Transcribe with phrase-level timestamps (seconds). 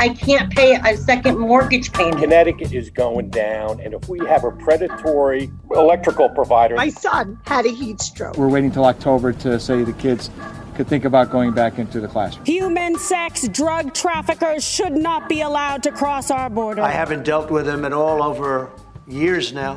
[0.00, 2.22] I can't pay a second mortgage payment.
[2.22, 6.74] Connecticut is going down, and if we have a predatory electrical provider.
[6.74, 8.38] My son had a heat stroke.
[8.38, 10.30] We're waiting till October to say the kids
[10.74, 12.46] could think about going back into the classroom.
[12.46, 16.80] Human sex drug traffickers should not be allowed to cross our border.
[16.80, 18.70] I haven't dealt with them at all over
[19.06, 19.76] years now,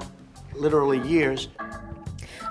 [0.55, 1.50] literally years.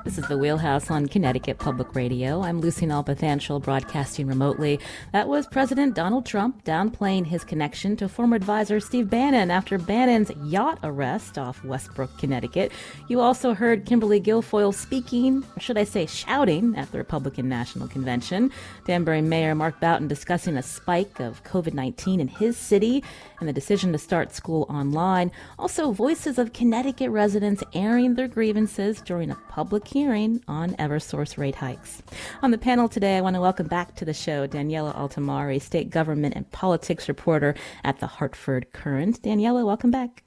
[0.04, 2.42] This is the Wheelhouse on Connecticut Public Radio.
[2.42, 4.80] I'm Lucy Nalpathanchil, broadcasting remotely.
[5.12, 10.32] That was President Donald Trump downplaying his connection to former advisor Steve Bannon after Bannon's
[10.44, 12.72] yacht arrest off Westbrook, Connecticut.
[13.06, 17.86] You also heard Kimberly Guilfoyle speaking, or should I say shouting, at the Republican National
[17.86, 18.50] Convention.
[18.84, 23.04] Danbury Mayor Mark Boughton discussing a spike of COVID 19 in his city
[23.38, 25.30] and the decision to start school online.
[25.60, 31.56] Also, voices of Connecticut residents airing their grievances during a public hearing on Eversource rate
[31.56, 32.02] hikes.
[32.42, 35.90] On the panel today, I want to welcome back to the show Daniela Altimari, state
[35.90, 39.22] government and politics reporter at the Hartford Courant.
[39.22, 40.24] Daniela, welcome back.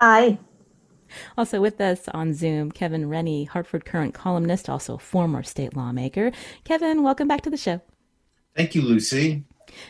[0.00, 0.38] Hi.
[1.36, 6.32] Also with us on Zoom, Kevin Rennie, Hartford Courant columnist, also former state lawmaker.
[6.64, 7.80] Kevin, welcome back to the show.
[8.56, 9.44] Thank you, Lucy.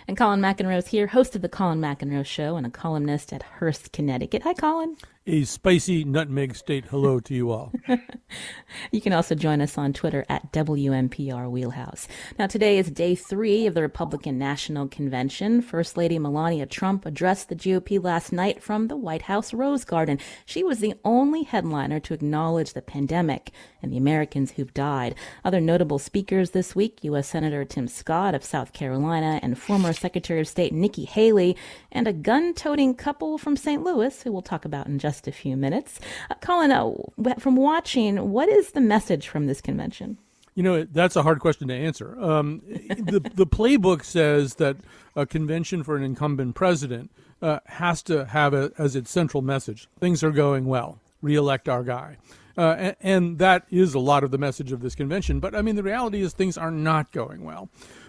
[0.07, 3.93] And Colin McEnroe's here, host of the Colin McEnroe Show and a columnist at Hearst,
[3.93, 4.43] Connecticut.
[4.43, 4.97] Hi, Colin.
[5.31, 7.71] A spicy nutmeg state hello to you all.
[8.91, 12.09] you can also join us on Twitter at WNPR Wheelhouse.
[12.39, 15.61] Now, today is day three of the Republican National Convention.
[15.61, 20.19] First Lady Melania Trump addressed the GOP last night from the White House Rose Garden.
[20.47, 23.51] She was the only headliner to acknowledge the pandemic
[23.83, 25.15] and the Americans who've died.
[25.45, 27.29] Other notable speakers this week U.S.
[27.29, 31.55] Senator Tim Scott of South Carolina and former Secretary of State Nikki Haley,
[31.93, 33.83] and a gun toting couple from St.
[33.83, 35.99] Louis, who we'll talk about in just a few minutes.
[36.31, 40.19] Uh, Colin, uh, from watching, what is the message from this convention?
[40.55, 42.21] You know, that's a hard question to answer.
[42.21, 44.77] Um, the, the playbook says that
[45.15, 49.89] a convention for an incumbent president uh, has to have a, as its central message
[50.01, 52.17] things are going well, reelect our guy.
[52.57, 55.39] Uh, and, and, that is a lot of the message of this convention.
[55.39, 57.69] But I mean, the reality is things are not going well.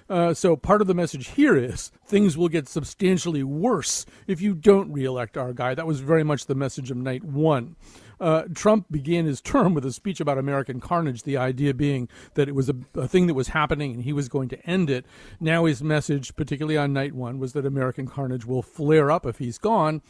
[0.09, 4.55] Uh, so part of the message here is things will get substantially worse if you
[4.55, 5.75] don't reelect our guy.
[5.75, 7.75] That was very much the message of night one.
[8.19, 12.49] Uh, Trump began his term with a speech about American carnage, the idea being that
[12.49, 15.05] it was a, a, thing that was happening and he was going to end it.
[15.39, 19.37] Now, his message, particularly on night one, was that American carnage will flare up if
[19.37, 20.01] he's gone.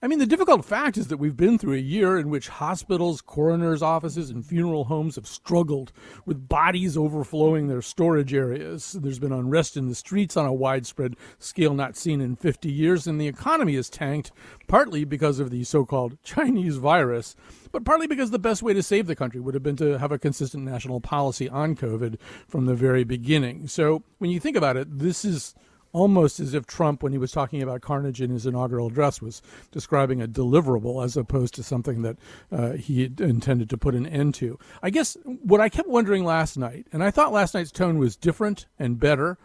[0.00, 3.20] I mean, the difficult fact is that we've been through a year in which hospitals,
[3.20, 5.90] coroners' offices, and funeral homes have struggled
[6.24, 8.92] with bodies overflowing their storage areas.
[8.92, 13.08] There's been unrest in the streets on a widespread scale not seen in 50 years,
[13.08, 14.30] and the economy is tanked,
[14.68, 17.34] partly because of the so called Chinese virus,
[17.72, 20.12] but partly because the best way to save the country would have been to have
[20.12, 23.66] a consistent national policy on COVID from the very beginning.
[23.66, 25.56] So when you think about it, this is
[25.92, 29.42] almost as if Trump, when he was talking about carnage in his inaugural address, was
[29.70, 32.16] describing a deliverable as opposed to something that
[32.52, 34.58] uh, he intended to put an end to.
[34.82, 38.16] I guess what I kept wondering last night, and I thought last night's tone was
[38.16, 39.38] different and better.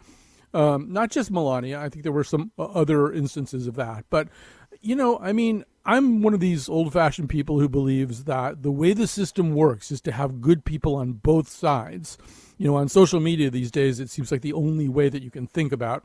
[0.52, 4.04] Um, not just Melania, I think there were some other instances of that.
[4.08, 4.28] But,
[4.80, 8.70] you know, I mean, I'm one of these old fashioned people who believes that the
[8.70, 12.16] way the system works is to have good people on both sides.
[12.56, 15.30] You know, on social media these days, it seems like the only way that you
[15.30, 16.04] can think about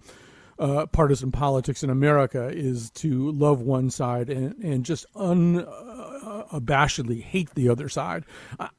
[0.59, 7.25] uh, partisan politics in America is to love one side and, and just unabashedly uh,
[7.25, 8.25] hate the other side.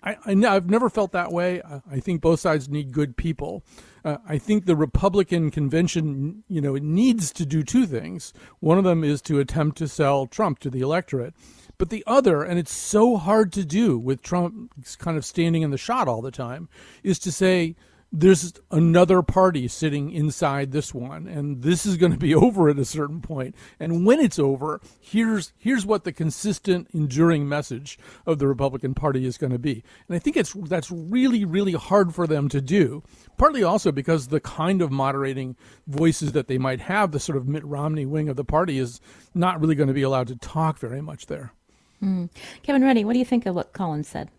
[0.02, 1.62] I, have never felt that way.
[1.90, 3.64] I think both sides need good people.
[4.04, 8.34] Uh, I think the Republican convention, you know, it needs to do two things.
[8.60, 11.34] One of them is to attempt to sell Trump to the electorate.
[11.78, 15.70] But the other, and it's so hard to do with Trump kind of standing in
[15.70, 16.68] the shot all the time,
[17.02, 17.74] is to say,
[18.12, 22.78] there's another party sitting inside this one and this is going to be over at
[22.78, 23.54] a certain point.
[23.78, 29.24] And when it's over here's here's what the consistent enduring message of the republican party
[29.24, 29.84] is going to be.
[30.08, 33.02] And i think it's that's really really hard for them to do
[33.36, 35.56] partly also because the kind of moderating
[35.86, 39.00] voices that they might have the sort of mitt romney wing of the party is
[39.34, 41.52] not really going to be allowed to talk very much there.
[42.02, 42.30] Mm.
[42.62, 44.30] kevin rennie what do you think of what collins said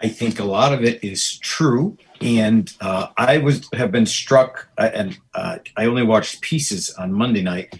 [0.00, 4.68] I think a lot of it is true, and uh, I was have been struck,
[4.78, 7.74] uh, and uh, I only watched pieces on Monday night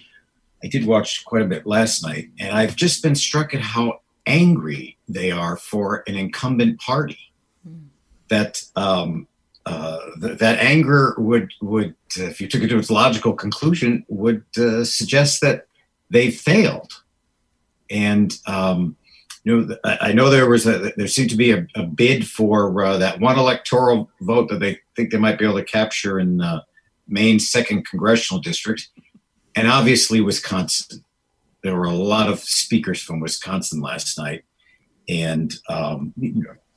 [0.63, 4.01] I did watch quite a bit last night, and I've just been struck at how
[4.27, 7.33] angry they are for an incumbent party.
[7.67, 7.87] Mm.
[8.29, 9.29] That um,
[9.65, 14.45] uh, th- that anger would would, if you took it to its logical conclusion, would
[14.57, 15.67] uh, suggest that
[16.11, 16.93] they failed.
[17.91, 18.97] And um,
[19.57, 22.99] know, I know there was a there seemed to be a, a bid for uh,
[22.99, 26.63] that one electoral vote that they think they might be able to capture in uh,
[27.07, 28.89] Maine's second congressional district,
[29.55, 31.05] and obviously Wisconsin.
[31.63, 34.45] There were a lot of speakers from Wisconsin last night,
[35.09, 36.15] and um,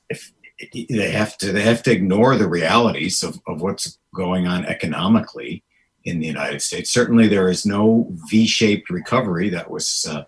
[0.10, 0.32] if
[0.74, 5.64] they have to they have to ignore the realities of, of what's going on economically
[6.04, 6.90] in the United States.
[6.90, 10.24] Certainly, there is no V-shaped recovery that was uh,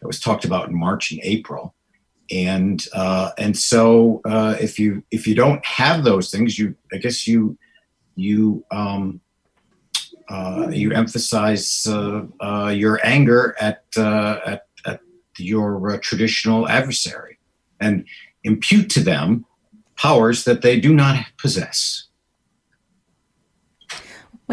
[0.00, 1.74] that was talked about in March and April,
[2.32, 6.96] and uh, and so uh, if you if you don't have those things, you I
[6.96, 7.58] guess you
[8.16, 9.20] you um,
[10.28, 15.00] uh, you emphasize uh, uh, your anger at at, at
[15.38, 17.38] your traditional adversary
[17.80, 18.06] and
[18.44, 19.44] impute to them
[19.96, 22.04] powers that they do not possess.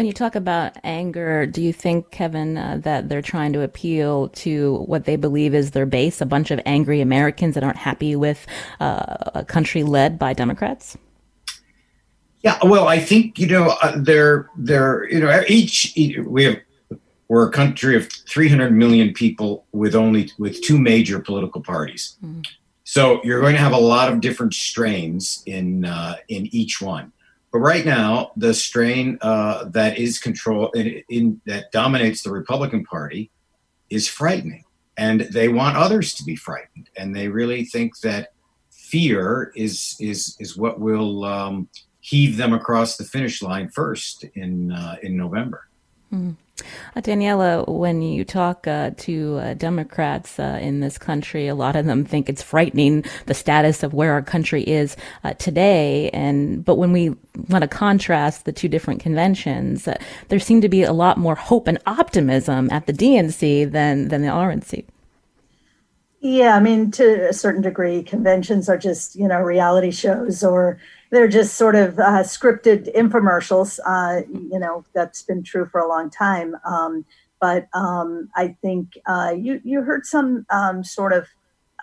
[0.00, 4.28] When you talk about anger, do you think, Kevin, uh, that they're trying to appeal
[4.28, 8.16] to what they believe is their base, a bunch of angry Americans that aren't happy
[8.16, 8.46] with
[8.80, 10.96] uh, a country led by Democrats?
[12.42, 15.92] Yeah, well, I think you know uh, they're they're you know each,
[16.24, 16.56] we have
[17.28, 22.16] we're a country of 300 million people with only with two major political parties.
[22.24, 22.46] Mm.
[22.84, 27.12] So you're going to have a lot of different strains in uh, in each one.
[27.52, 32.84] But right now, the strain uh, that is control in, in, that dominates the Republican
[32.84, 33.30] Party
[33.88, 34.64] is frightening,
[34.96, 38.32] and they want others to be frightened, and they really think that
[38.70, 41.68] fear is is is what will um,
[42.00, 45.68] heave them across the finish line first in uh, in November.
[46.12, 46.36] Mm.
[46.96, 51.76] Uh, Daniela, when you talk uh, to uh, Democrats uh, in this country, a lot
[51.76, 56.10] of them think it's frightening the status of where our country is uh, today.
[56.10, 57.10] And but when we
[57.48, 59.96] want to contrast the two different conventions, uh,
[60.28, 64.22] there seemed to be a lot more hope and optimism at the DNC than than
[64.22, 64.84] the RNC.
[66.20, 70.78] Yeah, I mean, to a certain degree, conventions are just you know reality shows or
[71.10, 73.78] they're just sort of uh, scripted infomercials.
[73.84, 76.56] Uh, you know, that's been true for a long time.
[76.64, 77.04] Um,
[77.40, 81.26] but um, I think uh, you you heard some um, sort of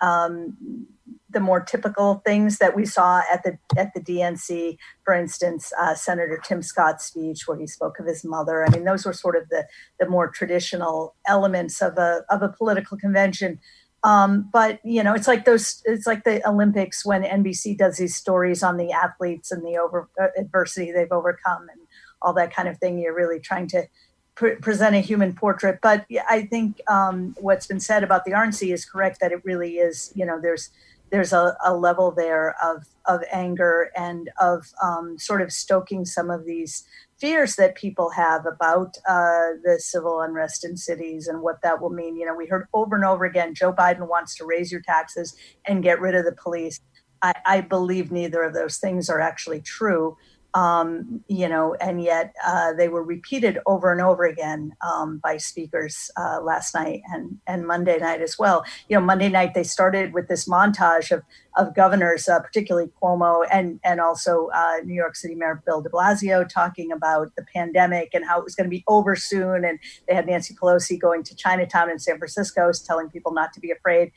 [0.00, 0.86] um,
[1.30, 4.78] the more typical things that we saw at the at the DNC.
[5.04, 8.64] For instance, uh, Senator Tim Scott's speech where he spoke of his mother.
[8.64, 9.66] I mean, those were sort of the
[9.98, 13.58] the more traditional elements of a of a political convention.
[14.04, 15.82] Um, but you know, it's like those.
[15.84, 20.08] It's like the Olympics when NBC does these stories on the athletes and the over
[20.20, 21.80] uh, adversity they've overcome and
[22.22, 22.98] all that kind of thing.
[22.98, 23.88] You're really trying to
[24.36, 25.80] pre- present a human portrait.
[25.82, 29.18] But I think um, what's been said about the RNC is correct.
[29.20, 30.12] That it really is.
[30.14, 30.70] You know, there's
[31.10, 36.30] there's a, a level there of of anger and of um, sort of stoking some
[36.30, 36.84] of these
[37.18, 41.90] fears that people have about uh, the civil unrest in cities and what that will
[41.90, 42.16] mean.
[42.16, 45.34] You know, we heard over and over again Joe Biden wants to raise your taxes
[45.66, 46.80] and get rid of the police.
[47.20, 50.16] I, I believe neither of those things are actually true
[50.54, 55.36] um, you know, and yet uh, they were repeated over and over again um, by
[55.36, 58.64] speakers uh, last night and, and Monday night as well.
[58.88, 61.22] You know, Monday night they started with this montage of,
[61.58, 65.90] of governors, uh, particularly Cuomo and, and also uh, New York City Mayor Bill de
[65.90, 69.64] Blasio talking about the pandemic and how it was going to be over soon.
[69.64, 73.60] And they had Nancy Pelosi going to Chinatown in San Francisco, telling people not to
[73.60, 74.12] be afraid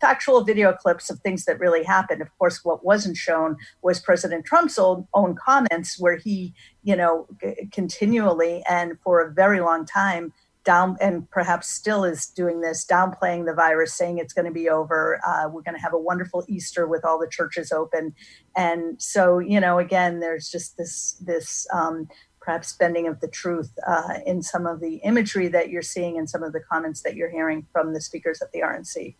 [0.00, 2.22] factual video clips of things that really happened.
[2.22, 7.26] Of course, what wasn't shown was President Trump's own, comments, where he, you know,
[7.72, 10.32] continually and for a very long time
[10.66, 14.68] down and perhaps still is doing this, downplaying the virus, saying it's going to be
[14.68, 15.18] over.
[15.26, 18.14] Uh, we're going to have a wonderful Easter with all the churches open,
[18.54, 21.66] and so you know, again, there's just this this.
[21.72, 22.08] Um,
[22.40, 26.30] perhaps bending of the truth uh, in some of the imagery that you're seeing and
[26.30, 29.16] some of the comments that you're hearing from the speakers at the RNC.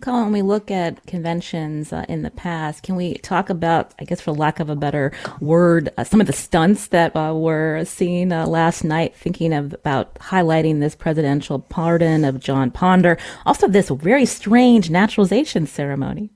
[0.00, 4.04] Colin, when we look at conventions uh, in the past, can we talk about, I
[4.04, 7.84] guess, for lack of a better word, uh, some of the stunts that uh, were
[7.84, 13.68] seen uh, last night, thinking of about highlighting this presidential pardon of Jon Ponder, also
[13.68, 16.30] this very strange naturalization ceremony?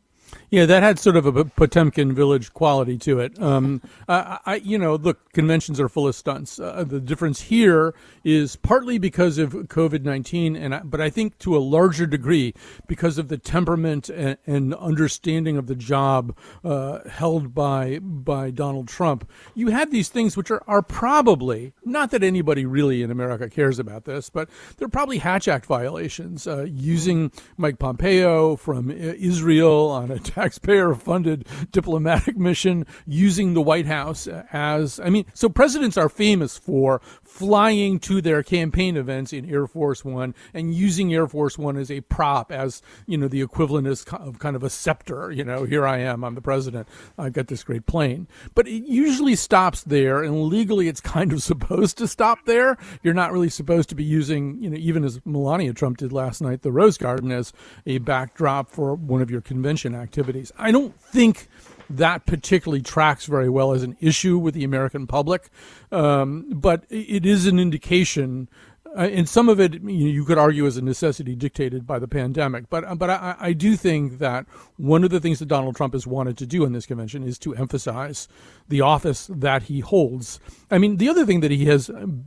[0.51, 3.41] Yeah, that had sort of a Potemkin village quality to it.
[3.43, 6.61] Um, I, I, you know, look, conventions are full of stunts.
[6.61, 11.57] Uh, the difference here is partly because of COVID nineteen, and but I think to
[11.57, 12.55] a larger degree
[12.87, 18.87] because of the temperament and, and understanding of the job uh, held by by Donald
[18.89, 19.29] Trump.
[19.55, 23.79] You had these things which are, are probably not that anybody really in America cares
[23.79, 26.47] about this, but they're probably Hatch Act violations.
[26.47, 33.87] Uh, using Mike Pompeo from Israel on a taxpayer funded diplomatic mission using the White
[33.87, 39.51] House as, I mean, so presidents are famous for flying to their campaign events in
[39.51, 43.43] Air Force One and using Air Force One as a prop, as, you know, the
[43.43, 45.31] equivalent is of kind of a scepter.
[45.31, 48.29] You know, here I am, I'm the president, I've got this great plane.
[48.55, 52.77] But it usually stops there, and legally it's kind of supposed to stop there.
[53.03, 56.41] You're not really supposed to be using, you know, even as Melania Trump did last
[56.41, 57.53] night, the Rose Garden as
[57.87, 60.53] a backdrop for one of your convention activities.
[60.57, 61.49] I don't think
[61.91, 65.51] that particularly tracks very well as an issue with the American public,
[65.93, 68.49] um, but it is an indication.
[68.97, 71.99] Uh, and some of it you, know, you, could argue is a necessity dictated by
[71.99, 72.71] the pandemic.
[72.71, 74.47] But but I, I, do think that
[74.79, 77.39] one of the things that Donald Trump has wanted to do in this convention is
[77.41, 78.27] to emphasize
[78.69, 80.41] the office that he holds.
[80.71, 82.27] I mean, the other thing that he has um,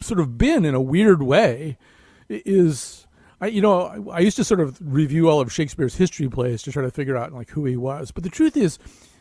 [0.00, 1.76] sort of been in a weird way
[2.28, 3.05] is
[3.40, 6.72] I, you know, I, used to sort of review all of Shakespeare's history plays to
[6.72, 8.10] try to figure out like who he was.
[8.10, 8.78] But the truth is,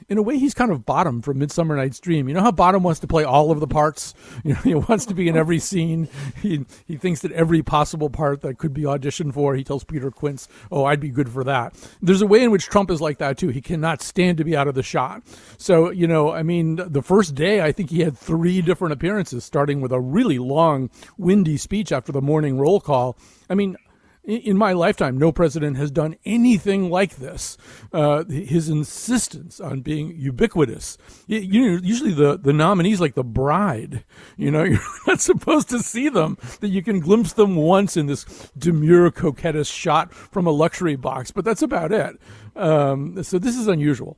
[0.08, 2.28] in a way, he's kind of Bottom from Midsummer Night's Dream.
[2.28, 4.14] You know how Bottom wants to play all of the parts.
[4.44, 6.08] You know, he wants to be in every scene.
[6.40, 10.12] He he thinks that every possible part that could be auditioned for, he tells Peter
[10.12, 13.18] Quince, "Oh, I'd be good for that." There's a way in which Trump is like
[13.18, 13.48] that too.
[13.48, 15.24] He cannot stand to be out of the shot.
[15.58, 19.44] So you know, I mean, the first day, I think he had three different appearances,
[19.44, 23.18] starting with a really long, windy speech after the morning roll call.
[23.50, 23.78] I mean,
[24.26, 27.58] in my lifetime, no president has done anything like this.
[27.94, 30.98] Uh, his insistence on being ubiquitous.
[31.28, 34.04] You know, usually the, the nominee's like the bride.
[34.38, 38.08] You know, you're not supposed to see them, that you can glimpse them once in
[38.08, 38.26] this
[38.58, 42.20] demure, coquettish shot from a luxury box, but that's about it.
[42.56, 44.18] Um, so this is unusual.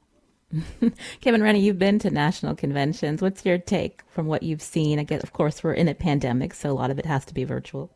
[1.22, 3.22] Kevin Rennie, you've been to national conventions.
[3.22, 5.00] What's your take from what you've seen?
[5.00, 7.34] I guess, of course, we're in a pandemic, so a lot of it has to
[7.34, 7.92] be virtual.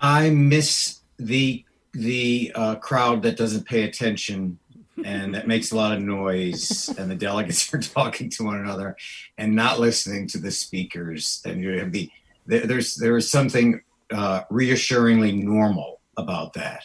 [0.00, 4.58] I miss the the uh, crowd that doesn't pay attention
[5.04, 8.96] and that makes a lot of noise and the delegates are talking to one another
[9.36, 12.10] and not listening to the speakers and you have the
[12.46, 13.80] there's there is something
[14.12, 16.84] uh, reassuringly normal about that.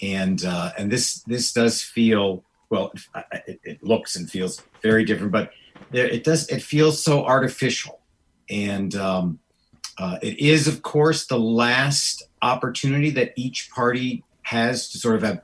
[0.00, 2.92] And uh, and this this does feel well
[3.46, 5.50] it, it looks and feels very different but
[5.90, 8.00] there, it does it feels so artificial.
[8.48, 9.38] And um,
[9.98, 15.22] uh, it is of course the last opportunity that each party has to sort of
[15.22, 15.40] have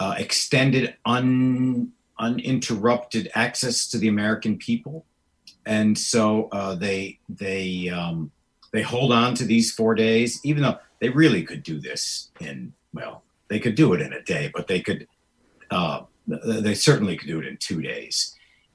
[0.00, 5.04] uh, extended, un, uninterrupted access to the American people,
[5.66, 8.30] and so uh, they they um,
[8.72, 12.72] they hold on to these four days, even though they really could do this in
[12.92, 15.06] well, they could do it in a day, but they could
[15.70, 18.34] uh, they certainly could do it in two days,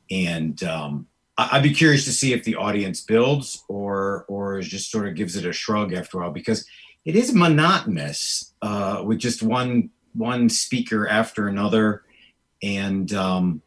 [0.10, 5.08] and um, I'd be curious to see if the audience builds or or just sort
[5.08, 6.66] of gives it a shrug after a while because
[7.10, 12.04] it is monotonous uh, with just one one speaker after another,
[12.62, 13.64] and um,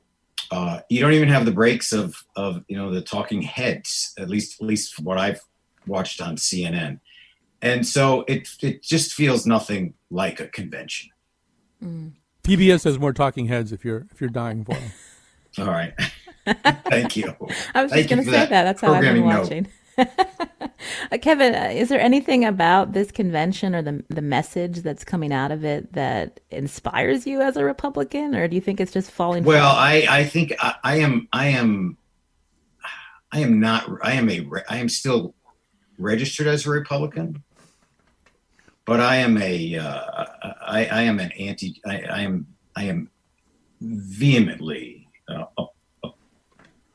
[0.52, 4.14] uh, you don't even have the breaks of of you know the talking heads.
[4.16, 5.40] At least at least what I've
[5.88, 7.00] watched on CNN,
[7.60, 11.10] and so it it just feels nothing like a convention.
[11.82, 12.12] Mm.
[12.44, 14.92] PBS has more talking heads if you're if you're dying for them.
[15.58, 15.94] All right.
[16.88, 17.34] Thank you.
[17.74, 18.50] I was just going to say that.
[18.50, 18.62] that.
[18.62, 19.66] That's how I've been watching.
[21.20, 25.52] Kevin, uh, is there anything about this convention or the the message that's coming out
[25.52, 29.44] of it that inspires you as a Republican, or do you think it's just falling?
[29.44, 31.96] Well, I I think I, I, am I am
[33.30, 35.34] I am not I am a I am still
[35.98, 37.42] registered as a Republican,
[38.84, 40.24] but I am a uh,
[40.66, 43.10] I, I am an anti I, I am I am
[43.80, 45.44] vehemently uh,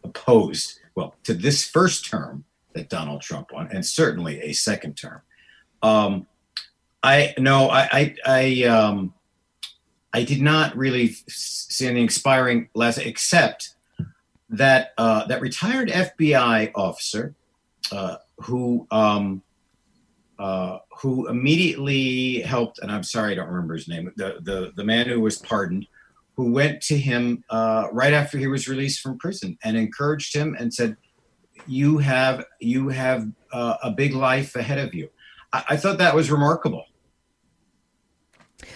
[0.03, 2.43] opposed well to this first term
[2.77, 5.21] that Donald Trump won, and certainly a second term.
[5.81, 6.27] Um,
[7.03, 9.13] I no, I I I, um,
[10.13, 13.75] I did not really see any inspiring lesson except
[14.49, 17.35] that uh, that retired FBI officer
[17.91, 19.41] uh, who um,
[20.39, 24.83] uh, who immediately helped, and I'm sorry I don't remember his name, the the the
[24.83, 25.87] man who was pardoned,
[26.35, 30.55] who went to him uh, right after he was released from prison and encouraged him
[30.59, 30.97] and said,
[31.67, 35.09] you have you have uh, a big life ahead of you.
[35.53, 36.85] I, I, thought that was remarkable.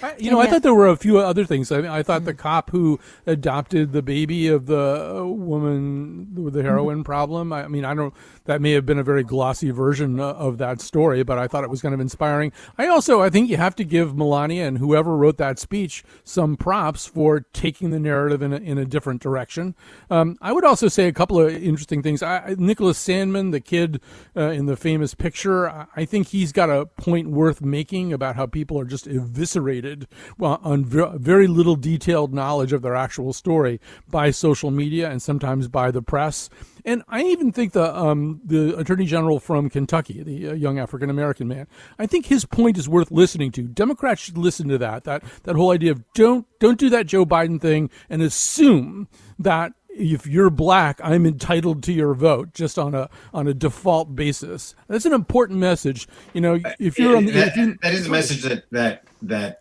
[0.03, 1.71] I, you know, I thought there were a few other things.
[1.71, 6.63] I, mean, I thought the cop who adopted the baby of the woman with the
[6.63, 7.53] heroin problem.
[7.53, 8.13] I mean, I don't.
[8.45, 11.69] That may have been a very glossy version of that story, but I thought it
[11.69, 12.51] was kind of inspiring.
[12.77, 16.57] I also, I think you have to give Melania and whoever wrote that speech some
[16.57, 19.75] props for taking the narrative in a, in a different direction.
[20.09, 22.23] Um, I would also say a couple of interesting things.
[22.23, 24.01] I, Nicholas Sandmann, the kid
[24.35, 28.47] uh, in the famous picture, I think he's got a point worth making about how
[28.47, 29.90] people are just eviscerated
[30.37, 33.79] well, on very little detailed knowledge of their actual story
[34.09, 36.49] by social media and sometimes by the press.
[36.85, 41.09] And I even think the um, the attorney general from Kentucky, the uh, young African
[41.09, 41.67] American man,
[41.99, 43.63] I think his point is worth listening to.
[43.63, 45.03] Democrats should listen to that.
[45.03, 49.07] That that whole idea of don't don't do that Joe Biden thing and assume
[49.37, 54.15] that if you're black, I'm entitled to your vote just on a on a default
[54.15, 54.75] basis.
[54.87, 56.07] That's an important message.
[56.33, 59.60] You know, if you're on the, that, you, that is a message that that that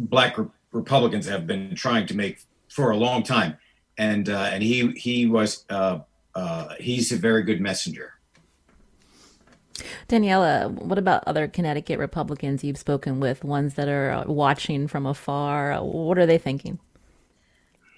[0.00, 3.56] black re- Republicans have been trying to make for a long time
[4.00, 6.00] and uh, and he he was uh,
[6.34, 8.14] uh, he's a very good messenger.
[10.08, 15.82] Daniela, what about other Connecticut Republicans you've spoken with, ones that are watching from afar?
[15.82, 16.78] What are they thinking?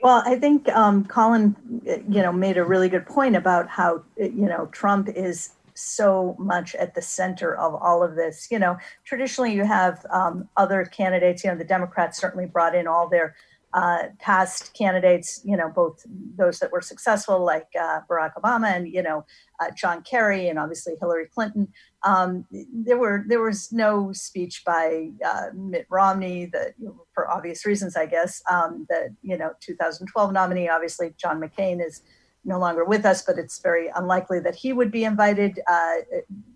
[0.03, 4.49] Well, I think um, Colin, you know, made a really good point about how you
[4.49, 8.49] know Trump is so much at the center of all of this.
[8.51, 11.45] You know, traditionally you have um, other candidates.
[11.45, 13.35] You know, the Democrats certainly brought in all their
[13.75, 16.05] uh, past candidates, you know, both
[16.37, 19.25] those that were successful, like uh, Barack Obama, and you know,
[19.61, 21.69] uh, John Kerry, and obviously Hillary Clinton.
[22.05, 26.75] Um, there were there was no speech by uh, Mitt Romney that,
[27.15, 28.87] for obvious reasons, I guess, um,
[29.23, 30.69] you know 2012 nominee.
[30.69, 32.03] Obviously, John McCain is
[32.45, 35.61] no longer with us, but it's very unlikely that he would be invited.
[35.69, 35.95] Uh,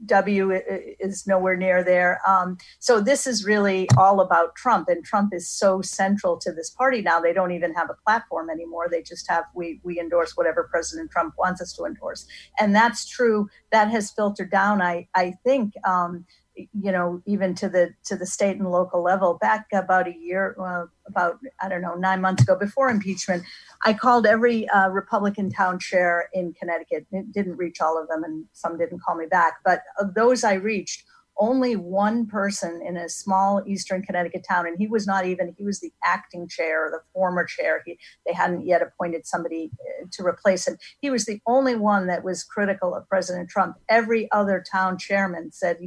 [0.06, 0.52] w
[1.00, 2.20] is nowhere near there.
[2.26, 6.70] Um, so this is really all about Trump, and Trump is so central to this
[6.70, 7.20] party now.
[7.20, 8.88] They don't even have a platform anymore.
[8.90, 12.26] They just have we we endorse whatever President Trump wants us to endorse,
[12.58, 13.48] and that's true.
[13.70, 14.82] That has filtered down.
[14.82, 15.74] I I think.
[15.84, 16.26] Um,
[16.56, 20.56] you know even to the to the state and local level back about a year
[20.60, 23.42] uh, about i don't know nine months ago before impeachment
[23.84, 27.06] i called every uh, republican town chair in connecticut.
[27.12, 30.44] It didn't reach all of them and some didn't call me back but of those
[30.44, 31.04] i reached
[31.38, 35.64] only one person in a small eastern connecticut town and he was not even he
[35.64, 37.82] was the acting chair the former chair.
[37.84, 40.78] He, they hadn't yet appointed somebody uh, to replace him.
[41.00, 43.76] He was the only one that was critical of president trump.
[43.88, 45.78] Every other town chairman said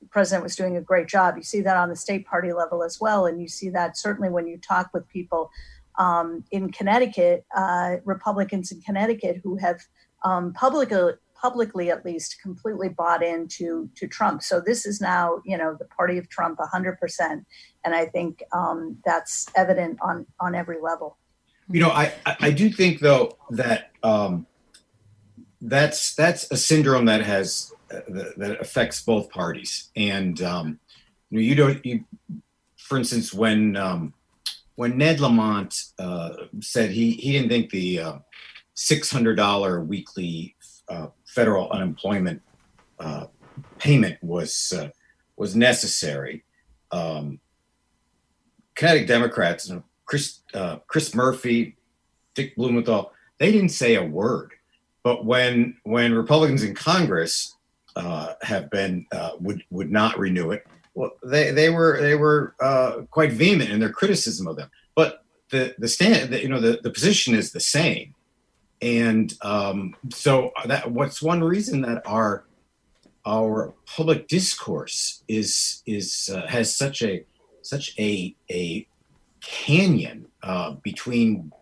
[0.00, 1.36] the president was doing a great job.
[1.36, 4.28] You see that on the state party level as well, and you see that certainly
[4.28, 5.50] when you talk with people
[5.98, 9.80] um, in Connecticut, uh, Republicans in Connecticut who have
[10.24, 14.42] um, publicly, publicly at least, completely bought into to Trump.
[14.42, 17.44] So this is now, you know, the party of Trump 100%,
[17.84, 21.16] and I think um, that's evident on on every level.
[21.68, 24.46] You know, I I do think though that um,
[25.60, 29.90] that's that's a syndrome that has that, that, affects both parties.
[29.96, 30.78] And um,
[31.30, 31.86] you know, you don't.
[31.86, 32.04] You,
[32.76, 34.14] for instance, when um,
[34.76, 38.18] when Ned Lamont uh, said he he didn't think the uh,
[38.74, 40.54] six hundred dollar weekly
[40.88, 42.42] uh, federal unemployment
[42.98, 43.26] uh,
[43.78, 44.88] payment was uh,
[45.36, 46.44] was necessary.
[46.92, 47.40] Um,
[48.74, 49.72] Connecticut Democrats,
[50.04, 51.76] Chris uh, Chris Murphy,
[52.34, 54.52] Dick Blumenthal, they didn't say a word.
[55.02, 57.55] But when when Republicans in Congress
[57.96, 60.66] uh, have been uh, would would not renew it.
[60.94, 64.70] Well, they they were they were uh, quite vehement in their criticism of them.
[64.94, 68.14] But the the stand the, you know the, the position is the same,
[68.80, 72.44] and um, so that what's one reason that our
[73.26, 77.24] our public discourse is is uh, has such a
[77.62, 78.86] such a a
[79.40, 81.52] canyon uh, between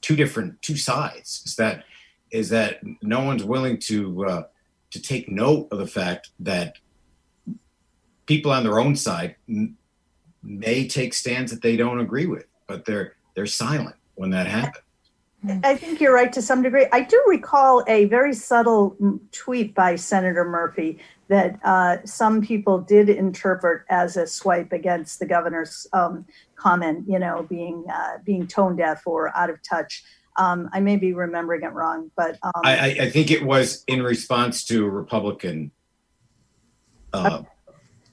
[0.00, 1.84] two different two sides is that
[2.30, 4.42] is that no one's willing to uh,
[4.94, 6.78] to take note of the fact that
[8.26, 9.34] people on their own side
[10.40, 14.84] may take stands that they don't agree with, but they're they're silent when that happens.
[15.64, 16.86] I think you're right to some degree.
[16.92, 18.96] I do recall a very subtle
[19.32, 25.26] tweet by Senator Murphy that uh, some people did interpret as a swipe against the
[25.26, 30.04] governor's um, comment, you know, being uh, being tone deaf or out of touch.
[30.36, 34.02] Um, I may be remembering it wrong, but um, I, I, think it was in
[34.02, 35.70] response to a Republican.
[37.12, 37.42] Uh,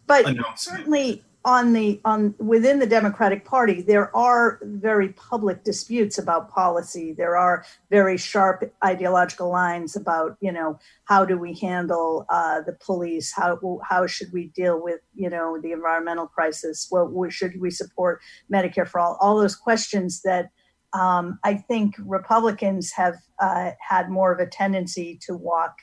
[0.06, 6.52] but certainly, on the on within the Democratic Party, there are very public disputes about
[6.52, 7.14] policy.
[7.14, 12.74] There are very sharp ideological lines about you know how do we handle uh, the
[12.74, 13.34] police?
[13.34, 16.88] How how should we deal with you know the environmental crisis?
[16.90, 19.18] What should we support Medicare for all?
[19.20, 20.52] All those questions that
[20.94, 25.78] um, I think Republicans have uh, had more of a tendency to walk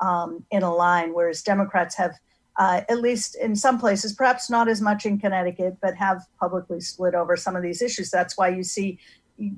[0.00, 2.14] um, in a line, whereas Democrats have
[2.60, 6.80] uh, at least in some places, perhaps not as much in Connecticut, but have publicly
[6.80, 8.10] split over some of these issues.
[8.10, 8.98] That's why you see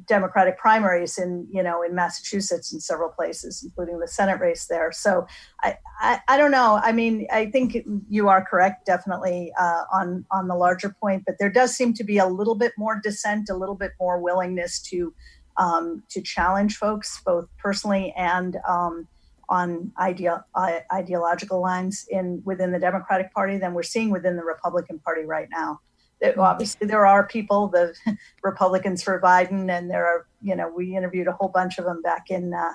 [0.07, 4.93] Democratic primaries in you know in Massachusetts in several places, including the Senate race there.
[4.93, 5.27] So
[5.63, 6.81] I I, I don't know.
[6.83, 7.77] I mean, I think
[8.09, 12.05] you are correct, definitely uh, on on the larger point, but there does seem to
[12.05, 15.13] be a little bit more dissent, a little bit more willingness to
[15.57, 19.07] um, to challenge folks, both personally and um,
[19.49, 24.45] on ideo- uh, ideological lines in within the Democratic Party than we're seeing within the
[24.45, 25.81] Republican Party right now.
[26.23, 27.95] There, obviously, there are people, the
[28.45, 32.01] Republicans for Biden, and there are, you know, we interviewed a whole bunch of them
[32.01, 32.71] back in uh,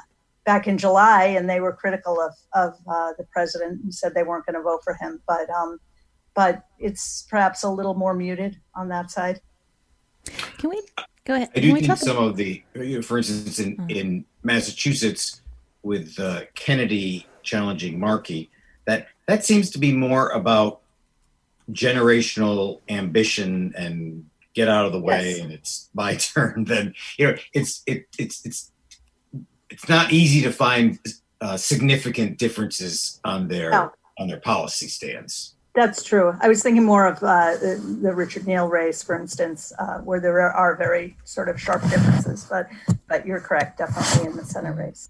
[0.45, 4.23] back in July, and they were critical of of uh, the president and said they
[4.23, 5.21] weren't going to vote for him.
[5.25, 5.79] But um,
[6.35, 9.39] but it's perhaps a little more muted on that side.
[10.57, 10.81] Can we
[11.23, 11.49] go ahead?
[11.55, 12.63] I do think some about- of the,
[13.01, 13.87] for instance, in uh-huh.
[13.89, 15.41] in Massachusetts
[15.83, 18.51] with uh, Kennedy challenging Markey,
[18.85, 20.81] that that seems to be more about
[21.71, 25.39] generational ambition and get out of the way yes.
[25.39, 28.71] and it's my turn then you know it's it, it's it's
[29.69, 30.97] it's not easy to find
[31.41, 33.91] uh, significant differences on their no.
[34.17, 38.47] on their policy stance that's true i was thinking more of uh, the, the, richard
[38.47, 42.67] neal race for instance uh, where there are very sort of sharp differences but
[43.07, 45.09] but you're correct definitely in the senate race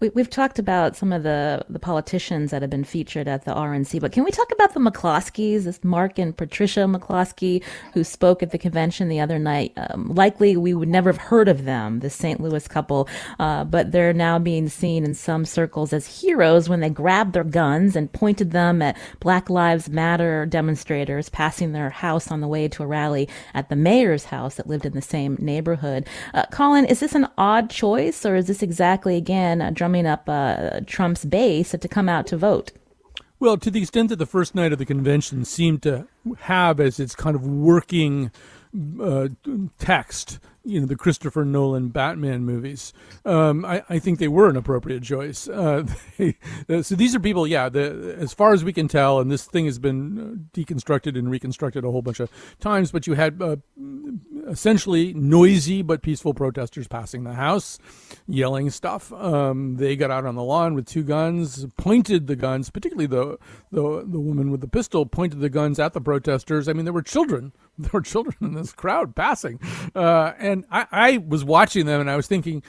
[0.00, 3.52] we, have talked about some of the, the politicians that have been featured at the
[3.52, 8.42] RNC, but can we talk about the McCloskeys, this Mark and Patricia McCloskey, who spoke
[8.42, 9.72] at the convention the other night?
[9.76, 12.40] Um, likely we would never have heard of them, the St.
[12.40, 16.90] Louis couple, uh, but they're now being seen in some circles as heroes when they
[16.90, 22.40] grabbed their guns and pointed them at Black Lives Matter demonstrators passing their house on
[22.40, 26.06] the way to a rally at the mayor's house that lived in the same neighborhood.
[26.32, 30.28] Uh, Colin, is this an odd choice, or is this exactly, again, uh, drumming up
[30.28, 32.72] uh, Trump's base to come out to vote.
[33.40, 36.06] Well, to the extent that the first night of the convention seemed to
[36.38, 38.30] have as its kind of working
[39.00, 39.28] uh,
[39.78, 42.92] text you know the Christopher Nolan Batman movies.
[43.24, 45.46] Um, I, I, think they were an appropriate choice.
[45.46, 45.86] Uh,
[46.18, 46.36] they,
[46.68, 47.68] uh, so these are people, yeah.
[47.68, 51.30] The, as far as we can tell, and this thing has been uh, deconstructed and
[51.30, 52.90] reconstructed a whole bunch of times.
[52.90, 53.56] But you had uh,
[54.46, 57.78] essentially noisy but peaceful protesters passing the house,
[58.26, 59.12] yelling stuff.
[59.12, 63.38] Um, they got out on the lawn with two guns, pointed the guns, particularly the
[63.70, 66.68] the the woman with the pistol pointed the guns at the protesters.
[66.68, 69.60] I mean, there were children there were children in this crowd passing,
[69.94, 72.62] uh, and I, I was watching them and I was thinking.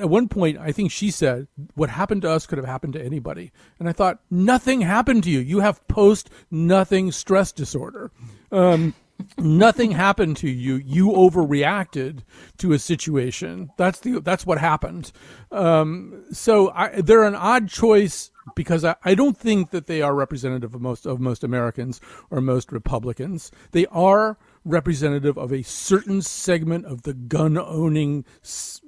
[0.00, 3.02] At one point, I think she said, "What happened to us could have happened to
[3.02, 5.38] anybody." And I thought, "Nothing happened to you.
[5.38, 8.10] You have post nothing stress disorder."
[8.50, 8.92] Um,
[9.38, 10.76] nothing happened to you.
[10.76, 12.20] You overreacted
[12.58, 13.70] to a situation.
[13.76, 15.12] That's the that's what happened.
[15.50, 20.14] Um, so I, they're an odd choice because I, I don't think that they are
[20.14, 22.00] representative of most of most Americans
[22.30, 23.50] or most Republicans.
[23.72, 28.24] They are representative of a certain segment of the gun owning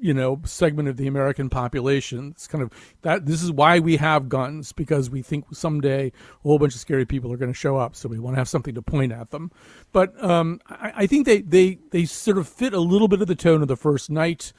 [0.01, 2.31] you know segment of the American population.
[2.31, 2.71] It's kind of
[3.03, 6.13] that this is why we have guns because we think someday a
[6.43, 8.49] whole bunch of scary people are going to show up, so we want to have
[8.49, 9.51] something to point at them.
[9.93, 13.29] But um, I, I, think they, they they sort of fit a little bit of
[13.29, 14.53] the tone of the first night.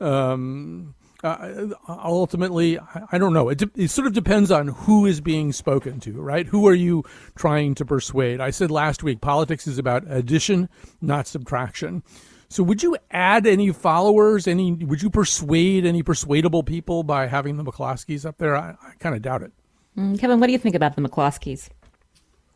[0.00, 2.78] Um, uh, ultimately,
[3.10, 3.48] I don't know.
[3.48, 6.46] It, de- it sort of depends on who is being spoken to, right?
[6.46, 8.40] Who are you trying to persuade?
[8.40, 10.68] I said last week, politics is about addition,
[11.00, 12.02] not subtraction.
[12.48, 14.46] So, would you add any followers?
[14.46, 14.72] Any?
[14.72, 18.54] Would you persuade any persuadable people by having the McCloskeys up there?
[18.54, 19.52] I, I kind of doubt it.
[19.96, 21.70] Mm, Kevin, what do you think about the McCloskeys?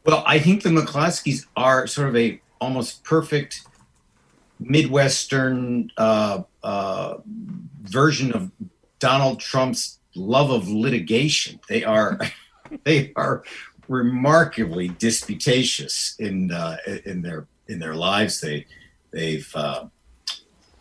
[0.04, 3.62] Well, I think the McCloskeys are sort of a almost perfect
[4.60, 7.14] Midwestern uh, uh,
[7.90, 8.50] version of
[8.98, 11.60] Donald Trump's love of litigation.
[11.68, 12.18] They are
[12.84, 13.44] they are
[13.88, 18.40] remarkably disputatious in uh, in their in their lives.
[18.40, 18.66] They
[19.12, 19.86] they've uh,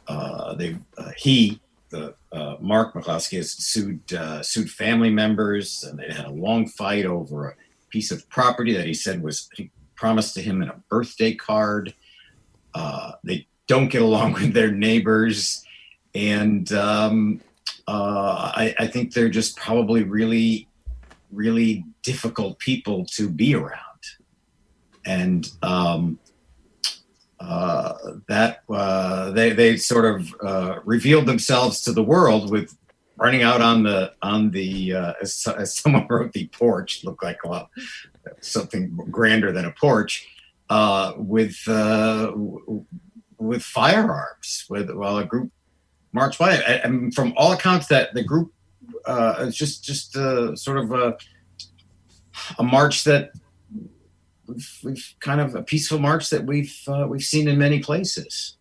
[0.07, 5.99] uh, they uh, he the uh, Mark McCloskey has sued uh, sued family members, and
[5.99, 7.55] they had a long fight over a
[7.89, 11.93] piece of property that he said was he promised to him in a birthday card.
[13.23, 15.65] they don't get along with their neighbors
[16.15, 17.41] and um,
[17.87, 20.67] uh, I, I, think they're just probably really,
[21.31, 23.81] really difficult people to be around.
[25.05, 26.19] and um,
[27.39, 27.93] uh,
[28.27, 32.75] that uh, they they sort of uh, revealed themselves to the world with
[33.15, 37.37] running out on the on the uh, as, as someone wrote the porch looked like
[37.45, 37.69] well,
[38.41, 40.27] something grander than a porch
[40.69, 41.57] uh, with
[43.37, 45.51] with firearms with well a group
[46.17, 48.51] marched by it and from all accounts that the group
[49.05, 51.15] uh, is just just uh, sort of a,
[52.57, 53.31] a march that
[54.47, 58.56] we've, we've kind of a peaceful march that we've uh, we've seen in many places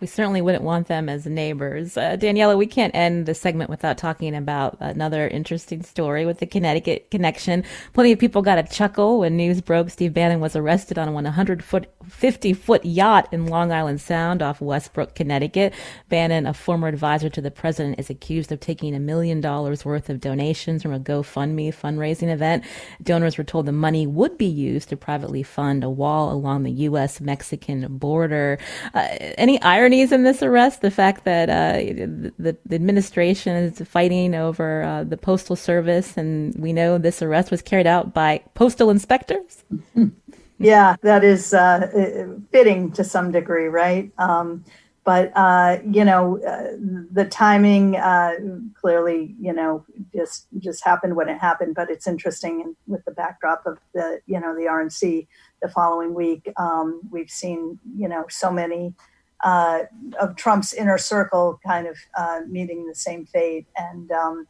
[0.00, 1.96] we certainly wouldn't want them as neighbors.
[1.96, 6.46] Uh, Daniela, we can't end the segment without talking about another interesting story with the
[6.46, 7.64] Connecticut connection.
[7.92, 11.12] Plenty of people got a chuckle when news broke Steve Bannon was arrested on a
[11.12, 15.74] 100 foot, 50 foot yacht in Long Island Sound off Westbrook, Connecticut.
[16.08, 20.08] Bannon, a former advisor to the president, is accused of taking a million dollars worth
[20.08, 22.64] of donations from a GoFundMe fundraising event.
[23.02, 26.70] Donors were told the money would be used to privately fund a wall along the
[26.70, 27.20] U.S.
[27.20, 28.58] Mexican border.
[28.94, 30.82] Uh, any irony ironies in this arrest.
[30.82, 36.54] The fact that uh, the, the, administration is fighting over uh, the postal service, and
[36.56, 39.64] we know this arrest was carried out by postal inspectors.
[40.58, 44.10] yeah, that is uh, fitting to some degree, right?
[44.18, 44.64] Um,
[45.04, 46.76] but uh, you know, uh,
[47.10, 48.34] the timing uh,
[48.80, 51.74] clearly, you know, just just happened when it happened.
[51.74, 55.26] But it's interesting with the backdrop of the, you know, the RNC
[55.62, 56.52] the following week.
[56.56, 58.94] Um, we've seen, you know, so many
[59.42, 59.80] uh,
[60.20, 63.66] of Trump's inner circle kind of uh, meeting the same fate.
[63.76, 64.46] And, um,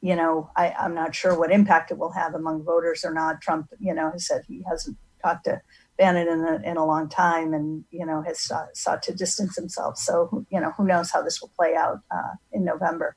[0.00, 3.40] you know, I, am not sure what impact it will have among voters or not.
[3.40, 5.60] Trump, you know, has said he hasn't talked to
[5.96, 9.56] Bannon in a, in a long time and, you know, has sought, sought to distance
[9.56, 9.96] himself.
[9.96, 13.16] So, you know, who knows how this will play out uh, in November.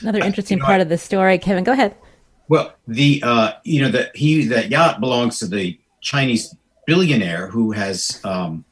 [0.00, 1.96] Another interesting part of the story, Kevin, go ahead.
[2.48, 6.54] Well, the, uh, you know, that he, that yacht belongs to the Chinese
[6.86, 8.64] billionaire who has, um,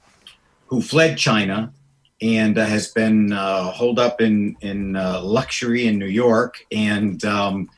[0.67, 1.73] who fled China
[2.21, 7.25] and uh, has been uh, holed up in in uh, luxury in New York, and
[7.25, 7.69] um,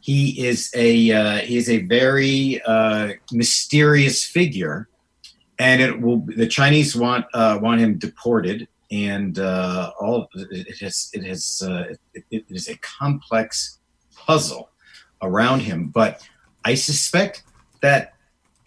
[0.00, 4.88] he is a uh, he is a very uh, mysterious figure,
[5.58, 11.24] and it will the Chinese want uh, want him deported, and all it has it
[11.24, 11.62] has
[12.14, 13.78] it, it is a complex
[14.16, 14.70] puzzle
[15.22, 16.26] around him, but
[16.64, 17.44] I suspect
[17.80, 18.14] that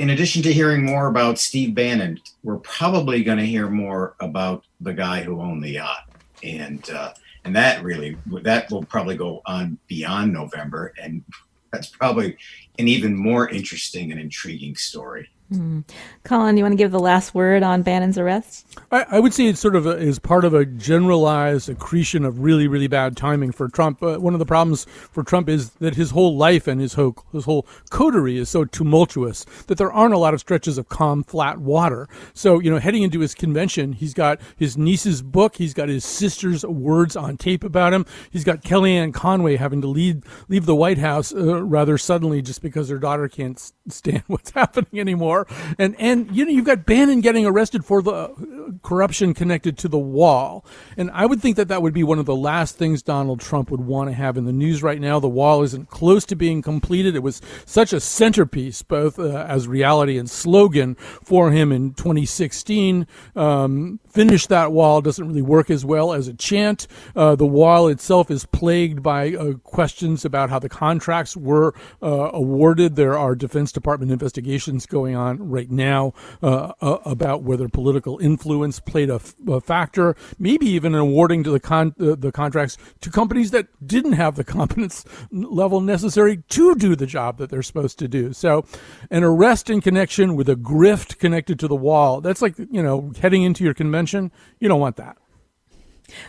[0.01, 4.65] in addition to hearing more about Steve Bannon, we're probably going to hear more about
[4.79, 6.09] the guy who owned the yacht,
[6.41, 7.13] and uh,
[7.45, 11.23] and that really that will probably go on beyond November, and
[11.71, 12.35] that's probably
[12.79, 15.29] an even more interesting and intriguing story.
[15.51, 15.83] Mm.
[16.23, 18.65] Colin, do you want to give the last word on Bannon's arrest?
[18.89, 22.39] I, I would say it's sort of a, is part of a generalized accretion of
[22.39, 24.01] really, really bad timing for Trump.
[24.01, 27.17] Uh, one of the problems for Trump is that his whole life and his whole
[27.33, 31.21] his whole coterie is so tumultuous that there aren't a lot of stretches of calm,
[31.21, 32.07] flat water.
[32.33, 36.05] So you know, heading into his convention, he's got his niece's book, he's got his
[36.05, 40.75] sister's words on tape about him, he's got Kellyanne Conway having to leave leave the
[40.75, 45.40] White House uh, rather suddenly just because her daughter can't stand what's happening anymore.
[45.77, 49.99] And and you know you've got Bannon getting arrested for the corruption connected to the
[49.99, 50.65] wall.
[50.97, 53.71] And I would think that that would be one of the last things Donald Trump
[53.71, 55.19] would want to have in the news right now.
[55.19, 57.15] The wall isn't close to being completed.
[57.15, 63.07] It was such a centerpiece, both uh, as reality and slogan for him in 2016.
[63.35, 66.87] Um, finish that wall doesn't really work as well as a chant.
[67.15, 72.29] Uh, the wall itself is plagued by uh, questions about how the contracts were uh,
[72.33, 72.95] awarded.
[72.95, 76.13] There are Defense Department investigations going on on right now
[76.43, 79.19] uh, uh, about whether political influence played a,
[79.61, 84.35] factor, maybe even awarding to the con- uh, the contracts to companies that didn't have
[84.35, 88.33] the competence level necessary to do the job that they're supposed to do.
[88.33, 88.65] So,
[89.09, 93.11] an arrest in connection with a grift connected to the wall, that's like, you know,
[93.19, 94.31] heading into your convention.
[94.59, 95.17] You don't want that.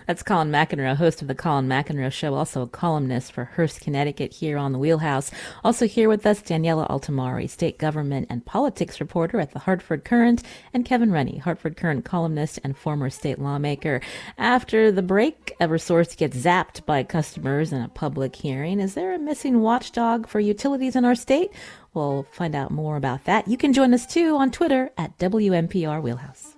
[0.07, 4.33] That's Colin McEnroe, host of the Colin McEnroe Show, also a columnist for Hearst, Connecticut,
[4.33, 5.31] here on the Wheelhouse.
[5.65, 10.43] Also here with us, Daniela Altimari, state government and politics reporter at the Hartford Courant,
[10.73, 14.01] and Kevin Rennie, Hartford Courant columnist and former state lawmaker.
[14.39, 18.81] After the break, Eversource gets zapped by customers in a public hearing.
[18.81, 21.51] Is there a missing watchdog for utilities in our state?
[21.95, 23.49] We'll find out more about that.
[23.49, 26.57] You can join us too on Twitter at WNPR Wheelhouse.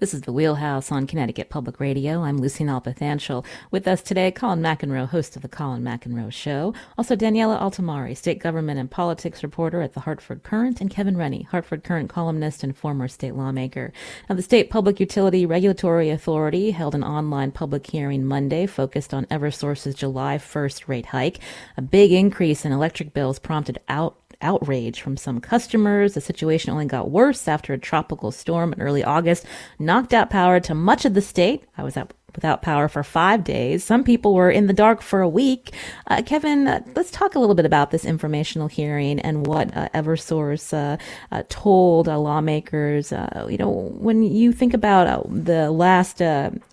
[0.00, 2.22] This is the Wheelhouse on Connecticut Public Radio.
[2.22, 3.44] I'm Lucy Nalpathanchil.
[3.72, 6.72] With us today, Colin McEnroe, host of the Colin McEnroe Show.
[6.96, 11.48] Also, Daniela Altimari, state government and politics reporter at the Hartford Courant, and Kevin Rennie,
[11.50, 13.92] Hartford Courant columnist and former state lawmaker.
[14.28, 19.26] Now, the State Public Utility Regulatory Authority held an online public hearing Monday focused on
[19.26, 21.40] Eversource's July 1st rate hike.
[21.76, 26.14] A big increase in electric bills prompted out outrage from some customers.
[26.14, 29.44] The situation only got worse after a tropical storm in early August
[29.78, 31.64] knocked out power to much of the state.
[31.76, 33.82] I was out without power for five days.
[33.82, 35.72] Some people were in the dark for a week.
[36.06, 39.88] Uh, Kevin, uh, let's talk a little bit about this informational hearing and what uh,
[39.94, 40.98] Eversource uh,
[41.32, 43.12] uh, told uh, lawmakers.
[43.48, 46.20] you know, when you think about the last,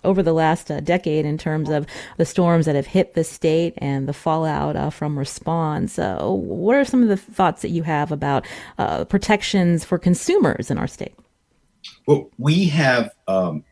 [0.04, 4.08] over the last decade in terms of the storms that have hit the state and
[4.08, 8.44] the fallout from response, what are some of the thoughts that you have about
[9.08, 11.14] protections for consumers in our state?
[12.06, 13.64] Well, we have um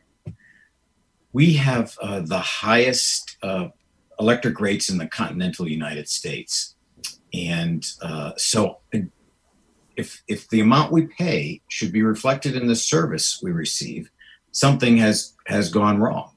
[1.35, 3.67] we have uh, the highest uh,
[4.19, 6.77] electric rates in the continental United States.
[7.35, 8.79] And uh, so
[9.97, 14.11] if, if the amount we pay should be reflected in the service we receive,
[14.53, 16.31] something has, has gone wrong.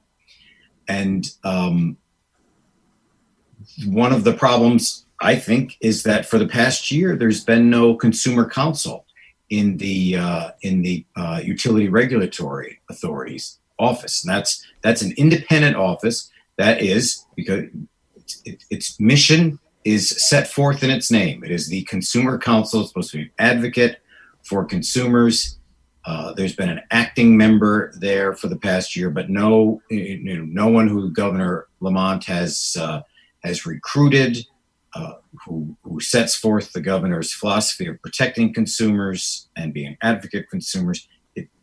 [0.88, 1.96] And um,
[3.86, 7.94] one of the problems, I think, is that for the past year, there's been no
[7.94, 9.06] consumer counsel
[9.48, 15.76] in the uh, in the uh, utility regulatory authorities office, and that's that's an independent
[15.76, 16.30] office.
[16.56, 17.64] That is because
[18.44, 21.44] its, its mission is set forth in its name.
[21.44, 24.00] It is the Consumer Counsel, It's supposed to be an advocate
[24.44, 25.58] for consumers.
[26.04, 30.44] Uh, there's been an acting member there for the past year, but no, you know,
[30.44, 33.02] no one who Governor Lamont has uh,
[33.44, 34.38] has recruited,
[34.94, 35.14] uh,
[35.44, 41.08] who who sets forth the governor's philosophy of protecting consumers and being an advocate consumers.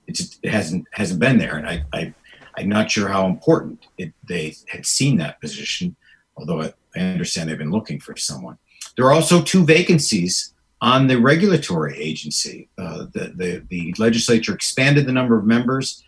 [0.07, 2.13] It, it hasn't hasn't been there, and I, I
[2.57, 5.95] I'm not sure how important it, they had seen that position,
[6.37, 8.57] although I, I understand they've been looking for someone.
[8.95, 12.69] There are also two vacancies on the regulatory agency.
[12.77, 16.03] Uh, the, the, the, legislature expanded the number of members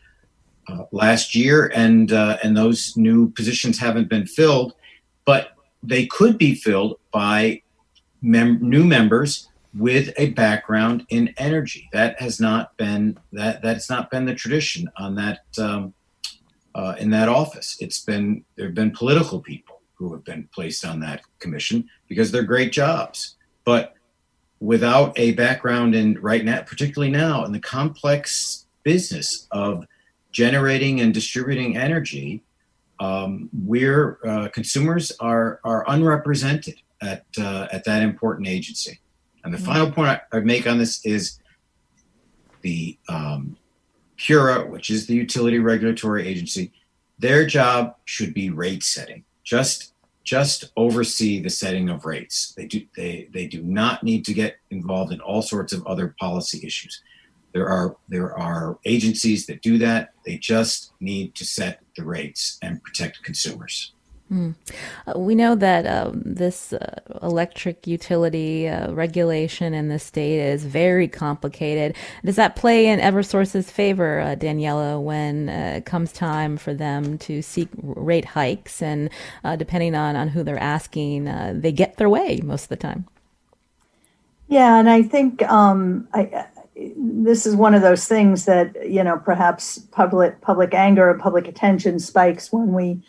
[0.68, 4.74] uh, last year, and, uh, and those new positions haven't been filled,
[5.26, 5.52] but
[5.84, 7.62] they could be filled by
[8.22, 11.90] mem- new members with a background in energy.
[11.94, 15.94] That has not been that that's not been the tradition on that um,
[16.76, 17.78] uh, in that office.
[17.80, 22.32] It's been there have been political people who have been placed on that commission because
[22.32, 23.96] they're great jobs, but
[24.60, 29.86] without a background in right now, particularly now in the complex business of
[30.32, 32.44] generating and distributing energy,
[33.00, 39.00] um, we're uh, consumers are are unrepresented at uh, at that important agency.
[39.48, 39.72] And the mm-hmm.
[39.72, 41.40] final point I, I, make on this is
[42.64, 43.56] the um,
[44.18, 46.74] PURA, which is the utility regulatory agency,
[47.18, 49.24] their job should be rate setting.
[49.46, 49.94] Just
[50.26, 52.54] just oversee the setting of rates.
[52.58, 56.14] They do they they do not need to get involved in all sorts of other
[56.20, 57.02] policy issues.
[57.54, 60.10] There are there are agencies that do that.
[60.26, 63.94] They just need to set the rates and protect consumers.
[64.32, 64.56] Mm.
[65.08, 70.66] Uh, we know that um, this uh, electric utility uh, regulation in the state is
[70.66, 71.96] very complicated.
[72.26, 77.18] Does that play in Eversource's favor, uh, Daniela, when uh, it comes time for them
[77.20, 78.82] to seek rate hikes?
[78.82, 79.10] And
[79.46, 81.26] uh, depending on, on who they're asking,
[81.62, 83.08] they get their way most of the time.
[84.50, 86.48] Yeah, and I think um, I,
[86.96, 91.48] this is one of those things that you know perhaps public public anger and public
[91.48, 93.02] attention spikes when we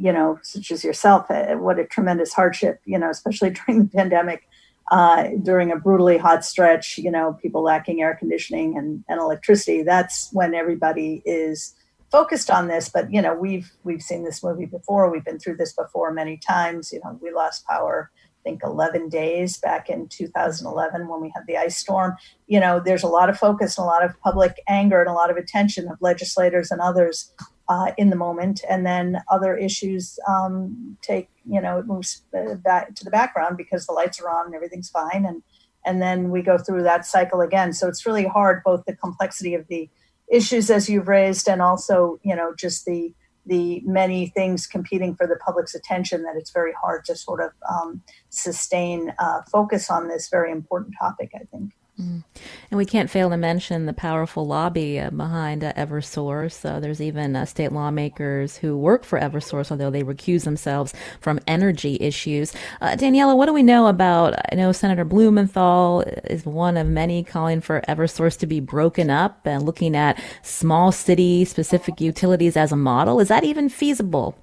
[0.00, 3.90] you know, such as yourself, uh, what a tremendous hardship, you know, especially during the
[3.90, 4.48] pandemic,
[4.90, 9.82] uh, during a brutally hot stretch, you know, people lacking air conditioning and, and electricity.
[9.82, 11.74] That's when everybody is
[12.10, 12.88] focused on this.
[12.88, 15.10] But, you know, we've, we've seen this movie before.
[15.10, 16.92] We've been through this before many times.
[16.92, 21.44] You know, we lost power, I think 11 days back in 2011 when we had
[21.48, 22.16] the ice storm.
[22.46, 25.14] You know, there's a lot of focus and a lot of public anger and a
[25.14, 27.32] lot of attention of legislators and others
[27.68, 32.54] uh, in the moment, and then other issues um, take you know it moves uh,
[32.54, 35.42] back to the background because the lights are on and everything's fine, and
[35.84, 37.72] and then we go through that cycle again.
[37.72, 39.88] So it's really hard, both the complexity of the
[40.30, 43.12] issues as you've raised, and also you know just the
[43.46, 47.52] the many things competing for the public's attention that it's very hard to sort of
[47.70, 51.30] um, sustain uh, focus on this very important topic.
[51.34, 51.72] I think.
[52.00, 52.24] Mm.
[52.70, 56.62] And we can't fail to mention the powerful lobby uh, behind uh, Eversource.
[56.62, 61.40] Uh, there's even uh, state lawmakers who work for Eversource, although they recuse themselves from
[61.46, 62.52] energy issues.
[62.82, 64.34] Uh, Daniela, what do we know about?
[64.52, 69.46] I know Senator Blumenthal is one of many calling for Eversource to be broken up
[69.46, 73.20] and looking at small city specific utilities as a model.
[73.20, 74.36] Is that even feasible?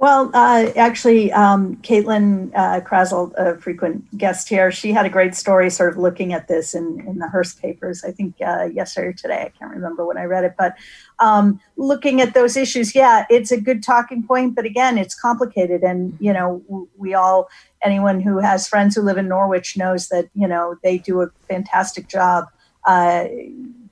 [0.00, 5.34] Well, uh, actually, um, Kaitlyn uh, Krasselt, a frequent guest here, she had a great
[5.34, 9.08] story sort of looking at this in, in the Hearst papers, I think uh, yesterday
[9.08, 9.42] or today.
[9.42, 10.74] I can't remember when I read it, but
[11.18, 15.82] um, looking at those issues, yeah, it's a good talking point, but again, it's complicated.
[15.82, 17.50] And, you know, we all,
[17.82, 21.28] anyone who has friends who live in Norwich knows that, you know, they do a
[21.46, 22.46] fantastic job,
[22.86, 23.26] uh,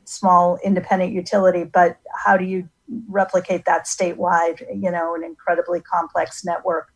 [0.04, 2.66] small independent utility, but how do you
[3.08, 6.88] replicate that statewide, you know, an incredibly complex network.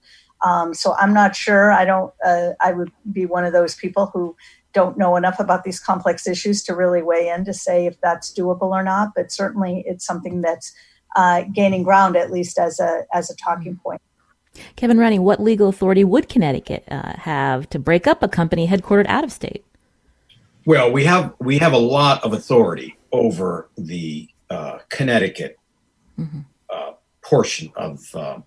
[0.45, 1.73] Um, so I'm not sure.
[1.73, 4.37] I don't, uh, I would be one of those people who
[4.73, 8.33] don't know enough about these complex issues to really weigh in to say if that's
[8.33, 9.11] doable or not.
[9.15, 10.73] But certainly it's something that's
[11.15, 14.01] uh, gaining ground, at least as a, as a talking point.
[14.77, 19.07] Kevin Rennie, what legal authority would Connecticut uh, have to break up a company headquartered
[19.07, 19.65] out of state?
[20.65, 25.59] Well, we have we have a lot of authority over the uh, Connecticut
[26.19, 26.41] mm-hmm.
[26.71, 26.93] uh,
[27.23, 28.39] portion of uh,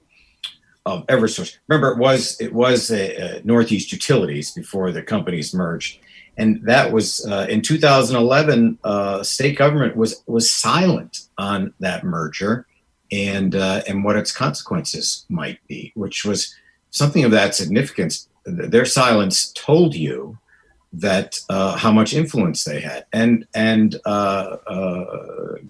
[0.85, 1.57] of Eversource.
[1.67, 5.99] Remember, it was it was a, a Northeast Utilities before the companies merged,
[6.37, 8.77] and that was uh, in 2011.
[8.83, 12.67] Uh, state government was was silent on that merger
[13.11, 16.53] and uh, and what its consequences might be, which was
[16.91, 18.29] something of that significance.
[18.45, 20.37] Their silence told you
[20.93, 24.57] that uh, how much influence they had, and and uh,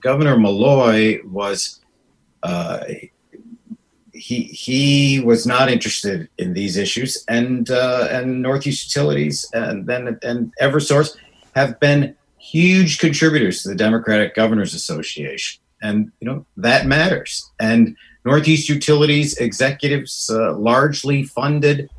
[0.02, 1.80] Governor Malloy was
[2.46, 2.84] uh,
[4.14, 10.20] he he was not interested in these issues, and uh, and Northeast Utilities and then
[10.24, 11.18] and Eversource
[11.56, 17.52] have been huge contributors to the Democratic Governors Association, and you know that matters.
[17.60, 21.90] And Northeast Utilities executives uh, largely funded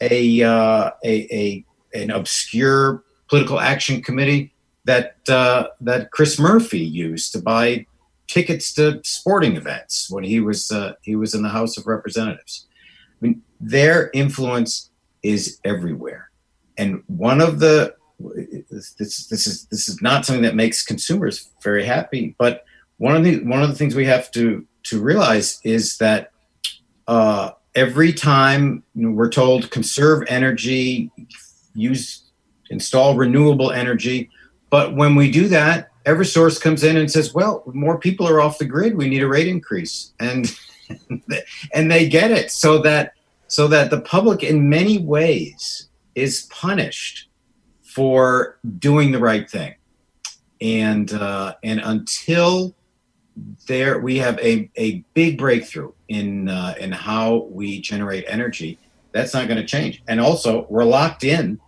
[0.00, 4.52] a, uh, a, a an obscure political action committee
[4.84, 7.86] that uh, that Chris Murphy used to buy
[8.30, 12.66] tickets to sporting events when he was uh, he was in the House of Representatives.
[13.20, 14.90] I mean, their influence
[15.22, 16.30] is everywhere,
[16.78, 17.94] and one of the
[18.70, 22.34] this this is this is not something that makes consumers very happy.
[22.38, 22.64] But
[22.98, 26.30] one of the one of the things we have to to realize is that
[27.08, 31.10] uh, every time you know, we're told conserve energy,
[31.74, 32.30] use
[32.70, 34.30] install renewable energy,
[34.70, 38.58] but when we do that, Eversource comes in and says, "Well, more people are off
[38.58, 38.96] the grid.
[38.96, 40.50] We need a rate increase," and
[41.74, 43.14] and they get it so that
[43.46, 47.28] so that the public, in many ways, is punished
[47.82, 49.74] for doing the right thing,
[50.60, 52.74] and uh, and until
[53.66, 58.78] there we have a, a big breakthrough in uh, in how we generate energy,
[59.12, 60.02] that's not going to change.
[60.08, 61.60] And also, we're locked in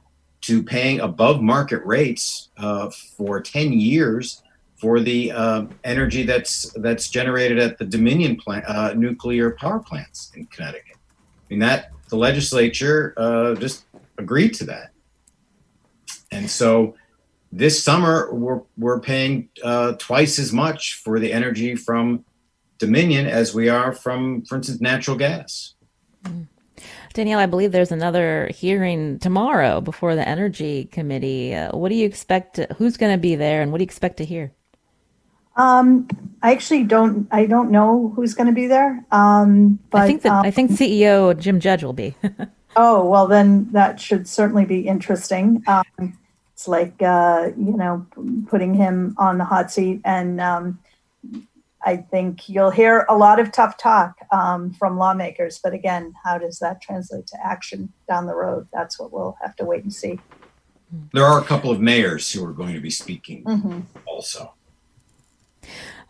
[0.43, 4.43] to paying above market rates uh, for 10 years
[4.77, 10.33] for the uh, energy that's that's generated at the Dominion plant, uh, nuclear power plants
[10.35, 10.97] in Connecticut.
[10.97, 13.85] I mean that the legislature uh, just
[14.19, 14.91] agreed to that,
[16.33, 16.97] and so
[17.53, 22.25] this summer we're we're paying uh, twice as much for the energy from
[22.79, 25.75] Dominion as we are from, for instance, natural gas.
[26.25, 26.49] Mm.
[27.13, 31.55] Danielle, I believe there's another hearing tomorrow before the Energy Committee.
[31.55, 32.57] Uh, what do you expect?
[32.57, 34.53] To, who's going to be there, and what do you expect to hear?
[35.57, 36.09] Um,
[36.43, 37.29] I actually don't.
[37.31, 39.05] I don't know who's going to be there.
[39.11, 42.15] Um, but I think that um, I think CEO Jim Judge will be.
[42.77, 45.63] oh well, then that should certainly be interesting.
[45.67, 46.19] Um,
[46.55, 48.07] it's like uh, you know
[48.49, 50.79] putting him on the hot seat and um,
[51.85, 55.61] I think you'll hear a lot of tough talk um, from lawmakers.
[55.63, 58.69] But again, how does that translate to action down the road?
[58.73, 60.21] That's what we'll have to wait and see.
[61.13, 63.81] There are a couple of mayors who are going to be speaking mm-hmm.
[64.07, 64.55] also.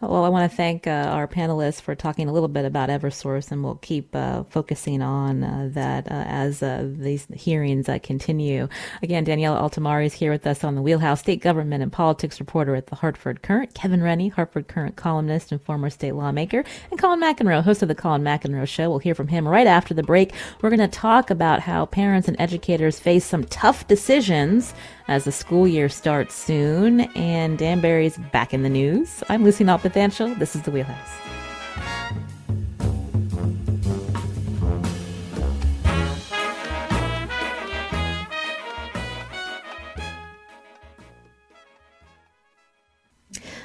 [0.02, 3.52] Well, I want to thank uh, our panelists for talking a little bit about Eversource,
[3.52, 8.66] and we'll keep uh, focusing on uh, that uh, as uh, these hearings uh, continue.
[9.04, 12.74] Again, Daniela Altimari is here with us on the Wheelhouse, state government and politics reporter
[12.74, 17.20] at the Hartford Courant, Kevin Rennie, Hartford Courant columnist and former state lawmaker, and Colin
[17.20, 18.90] McEnroe, host of the Colin McEnroe Show.
[18.90, 20.32] We'll hear from him right after the break.
[20.62, 24.74] We're going to talk about how parents and educators face some tough decisions
[25.08, 27.00] as the school year starts soon.
[27.16, 29.22] And Danbury's back in the news.
[29.28, 30.38] I'm Lucy Nalpathanchil.
[30.38, 31.31] This is The Wheelhouse.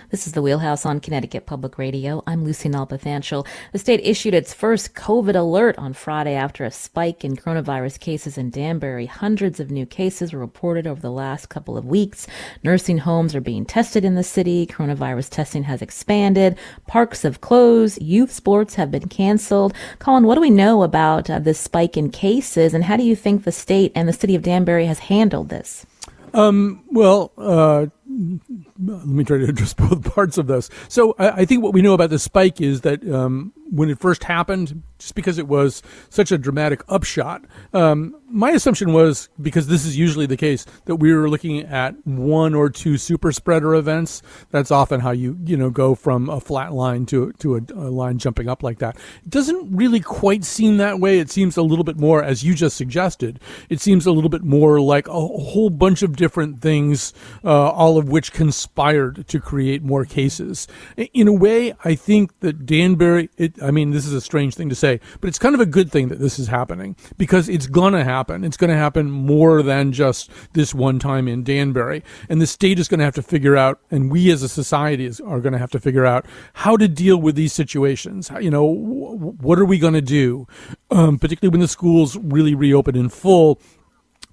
[0.10, 2.24] This is the Wheelhouse on Connecticut Public Radio.
[2.26, 3.45] I'm Lucy Nalpathanchil.
[3.74, 8.38] The state issued its first COVID alert on Friday after a spike in coronavirus cases
[8.38, 9.08] in Danbury.
[9.08, 12.26] Hundreds of new cases were reported over the last couple of weeks.
[12.64, 14.66] Nursing homes are being tested in the city.
[14.66, 16.58] Coronavirus testing has expanded.
[16.88, 18.01] Parks have closed.
[18.01, 19.74] Youth sports have been canceled.
[19.99, 23.14] Colin, what do we know about uh, this spike in cases, and how do you
[23.16, 25.86] think the state and the city of Danbury has handled this?
[26.34, 30.70] Um, well, uh, let me try to address both parts of this.
[30.88, 33.99] So I, I think what we know about the spike is that um, when it
[33.99, 37.43] first happened, just because it was such a dramatic upshot,
[37.74, 41.95] um, my assumption was because this is usually the case that we were looking at
[42.05, 44.22] one or two super spreader events.
[44.51, 47.89] That's often how you you know go from a flat line to to a, a
[47.89, 48.97] line jumping up like that.
[49.24, 51.20] It doesn't really quite seem that way.
[51.20, 53.39] It seems a little bit more, as you just suggested.
[53.70, 57.97] It seems a little bit more like a whole bunch of different things, uh, all
[57.98, 60.68] of which conspired to create more cases.
[61.14, 63.30] In a way, I think that Danbury.
[63.38, 65.66] It, I mean, this is a strange thing to say, but it's kind of a
[65.66, 68.43] good thing that this is happening because it's gonna happen.
[68.43, 72.88] It's gonna happen more than just this one time in Danbury, and the state is
[72.88, 76.06] gonna have to figure out, and we as a society are gonna have to figure
[76.06, 78.32] out how to deal with these situations.
[78.39, 80.48] You know, what are we gonna do,
[80.91, 83.60] um, particularly when the schools really reopen in full?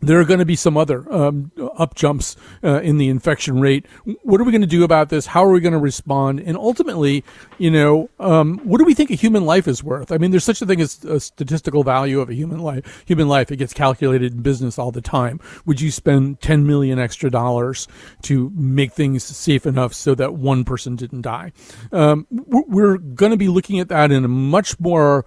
[0.06, 3.86] There are going to be some other um, up jumps uh, in the infection rate.
[4.22, 5.26] What are we going to do about this?
[5.26, 6.40] How are we going to respond?
[6.40, 7.24] And ultimately,
[7.58, 10.12] you know, um, what do we think a human life is worth?
[10.12, 13.04] I mean, there's such a thing as a statistical value of a human life.
[13.06, 15.40] Human life it gets calculated in business all the time.
[15.66, 17.88] Would you spend 10 million extra dollars
[18.22, 21.52] to make things safe enough so that one person didn't die?
[21.92, 25.24] Um, we're going to be looking at that in a much more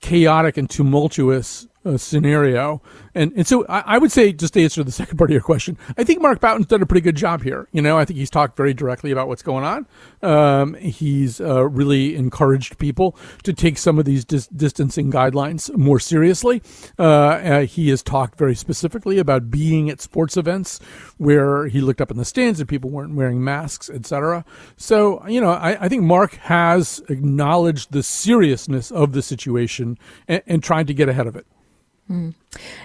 [0.00, 2.82] chaotic and tumultuous uh, scenario.
[3.14, 5.42] And and so I, I, would say, just to answer the second part of your
[5.42, 7.68] question, I think Mark Boughton's done a pretty good job here.
[7.72, 9.86] You know, I think he's talked very directly about what's going on.
[10.22, 16.00] Um, he's uh, really encouraged people to take some of these dis- distancing guidelines more
[16.00, 16.62] seriously.
[16.98, 20.80] Uh, uh, he has talked very specifically about being at sports events
[21.18, 24.44] where he looked up in the stands and people weren't wearing masks, etc.
[24.76, 30.42] So you know, I, I, think Mark has acknowledged the seriousness of the situation and,
[30.46, 31.46] and tried to get ahead of it.
[32.10, 32.34] Mm.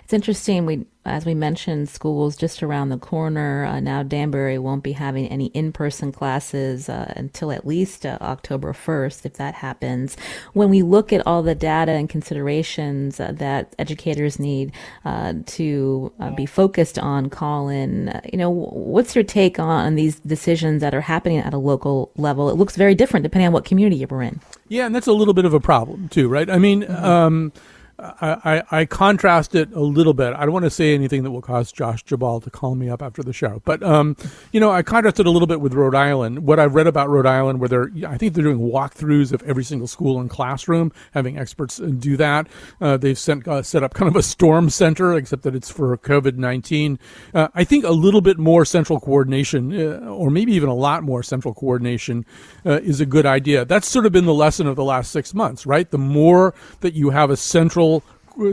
[0.04, 0.66] It's interesting.
[0.66, 3.66] We, as we mentioned, schools just around the corner.
[3.66, 8.74] Uh, now Danbury won't be having any in-person classes uh, until at least uh, October
[8.74, 10.16] 1st, if that happens.
[10.54, 14.72] When we look at all the data and considerations uh, that educators need
[15.04, 20.82] uh, to uh, be focused on, Colin, you know, what's your take on these decisions
[20.82, 22.50] that are happening at a local level?
[22.50, 24.40] It looks very different depending on what community you're in.
[24.70, 26.50] Yeah, and that's a little bit of a problem too, right?
[26.50, 26.84] I mean.
[26.84, 27.06] Mm-hmm.
[27.06, 27.54] Um,
[28.00, 30.34] I, I, contrast it a little bit.
[30.34, 33.02] I don't want to say anything that will cause Josh Geballe to call me up
[33.02, 34.16] after the show, but um,
[34.52, 36.46] you know, I contrast it a little bit with Rhode Island.
[36.46, 39.64] What I've read about Rhode Island, where they're, I think they're doing walkthroughs of every
[39.64, 42.48] single school and classroom, having experts uh, do that.
[42.80, 45.98] Uh, they've sent, uh, set up kind of a storm center, except that it's for
[45.98, 47.00] COVID nineteen.
[47.34, 51.04] Uh, I think a little bit more central coordination, uh, or maybe even a lot
[51.04, 52.26] more central coordination,
[52.66, 53.66] uh, is a good idea.
[53.66, 55.90] That's sort of been the lesson of the last six months, right?
[55.90, 57.89] The more that you have a central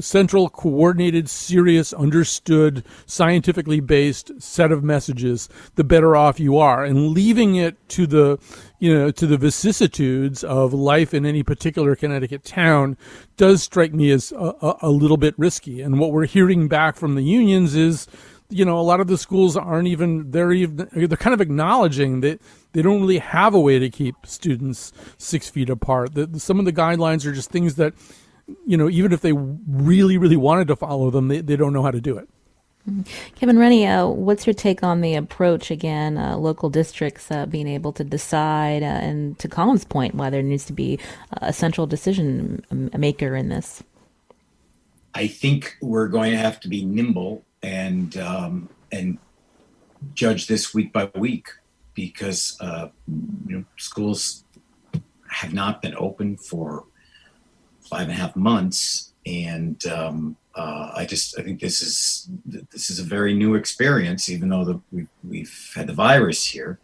[0.00, 6.84] central, coordinated, serious, understood, scientifically based set of messages, the better off you are.
[6.84, 8.38] And leaving it to the,
[8.78, 12.96] you know, to the vicissitudes of life in any particular Connecticut town
[13.36, 15.80] does strike me as a, a, a little bit risky.
[15.80, 18.06] And what we're hearing back from the unions is,
[18.48, 22.20] you know, a lot of the schools aren't even they're even they're kind of acknowledging
[22.20, 22.40] that
[22.72, 26.14] they don't really have a way to keep students six feet apart.
[26.14, 27.94] That some of the guidelines are just things that
[28.66, 31.82] you know, even if they really, really wanted to follow them, they, they don't know
[31.82, 32.28] how to do it.
[33.34, 37.66] Kevin Rennie, uh, what's your take on the approach again, uh, local districts uh, being
[37.66, 41.00] able to decide, uh, and to Colin's point, why there needs to be
[41.42, 42.64] a central decision
[42.96, 43.82] maker in this?
[45.14, 49.18] I think we're going to have to be nimble and um, and
[50.14, 51.48] judge this week by week
[51.94, 52.88] because uh,
[53.48, 54.44] you know, schools
[55.28, 56.84] have not been open for
[57.88, 62.28] five and a half months, and um, uh, I just I think this is
[62.70, 66.80] this is a very new experience, even though the, we've, we've had the virus here,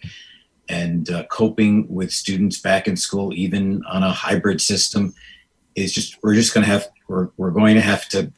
[0.69, 5.15] and uh, coping with students back in school, even on a hybrid system,
[5.75, 8.33] is just we're just going to have we're we're going to have to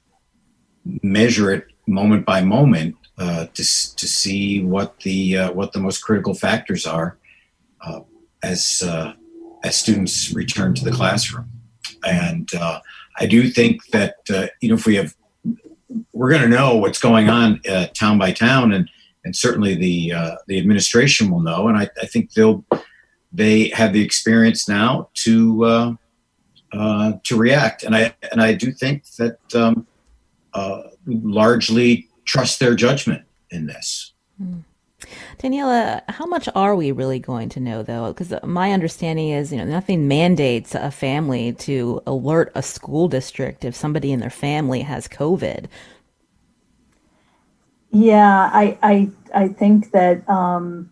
[1.02, 3.62] measure it moment by moment uh, to
[3.96, 7.18] to see what the uh, what the most critical factors are
[7.80, 8.00] uh,
[8.42, 9.12] as uh,
[9.62, 11.48] as students return to the classroom.
[12.06, 12.80] And uh,
[13.18, 15.14] I do think that uh, you know if we have,
[16.12, 18.90] we're going to know what's going on uh, town by town, and
[19.24, 22.64] and certainly the uh, the administration will know, and I, I think they'll
[23.32, 25.94] they have the experience now to uh,
[26.72, 29.86] uh, to react, and I and I do think that um,
[31.06, 34.12] largely trust their judgment in this.
[34.42, 34.64] Mm.
[35.38, 38.12] Daniela, how much are we really going to know, though?
[38.12, 43.64] Because my understanding is, you know, nothing mandates a family to alert a school district
[43.64, 45.66] if somebody in their family has COVID.
[47.90, 50.90] Yeah, I I I think that um,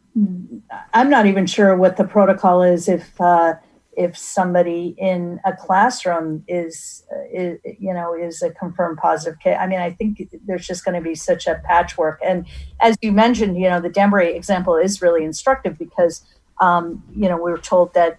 [0.95, 3.55] I'm not even sure what the protocol is if uh,
[3.97, 9.57] if somebody in a classroom is, is you know is a confirmed positive case.
[9.59, 12.19] I mean, I think there's just going to be such a patchwork.
[12.25, 12.47] And
[12.81, 16.23] as you mentioned, you know, the Danbury example is really instructive because
[16.61, 18.19] um, you know we were told that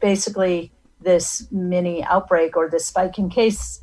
[0.00, 3.82] basically this mini outbreak or this spike in case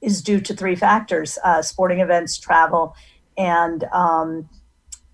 [0.00, 2.94] is due to three factors: uh, sporting events, travel,
[3.36, 4.48] and um,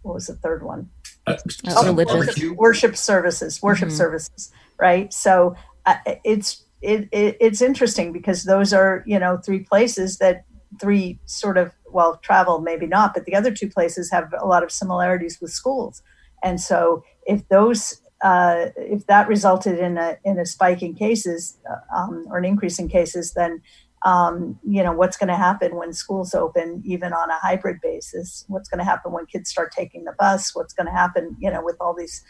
[0.03, 0.91] what was the third one?
[1.27, 1.37] Uh,
[1.69, 3.97] oh, worship, worship, services, worship mm-hmm.
[3.97, 5.12] services, right?
[5.12, 5.55] So
[5.87, 10.45] uh, it's it, it, it's interesting because those are you know three places that
[10.81, 14.62] three sort of well travel maybe not, but the other two places have a lot
[14.62, 16.03] of similarities with schools,
[16.43, 21.59] and so if those uh, if that resulted in a in a spike in cases
[21.70, 23.61] uh, um, or an increase in cases, then
[24.05, 28.45] um, you know what's going to happen when schools open even on a hybrid basis?
[28.49, 30.55] What's going to happen when kids start taking the bus?
[30.55, 32.22] What's going to happen you know with all these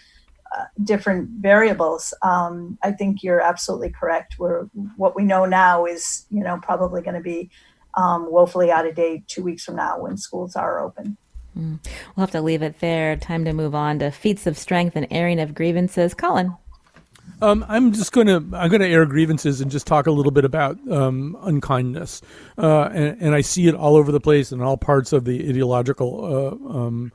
[0.85, 4.35] different variables um, i think you're absolutely correct.
[4.39, 7.51] Where what we know now is you know probably going to be
[7.95, 11.17] um, woefully out of date two weeks from now when schools are open.
[11.57, 11.79] Mm.
[12.15, 13.17] we'll have to leave it there.
[13.17, 16.13] Time to move on to feats of strength and airing of grievances.
[16.13, 16.55] Colin.
[17.41, 20.33] Um, I'm just going to I'm going to air grievances and just talk a little
[20.33, 22.23] bit about um, unkindness,
[22.57, 25.47] uh, and, and, I see it all over the place in all parts of the
[25.47, 27.13] ideological uh, um,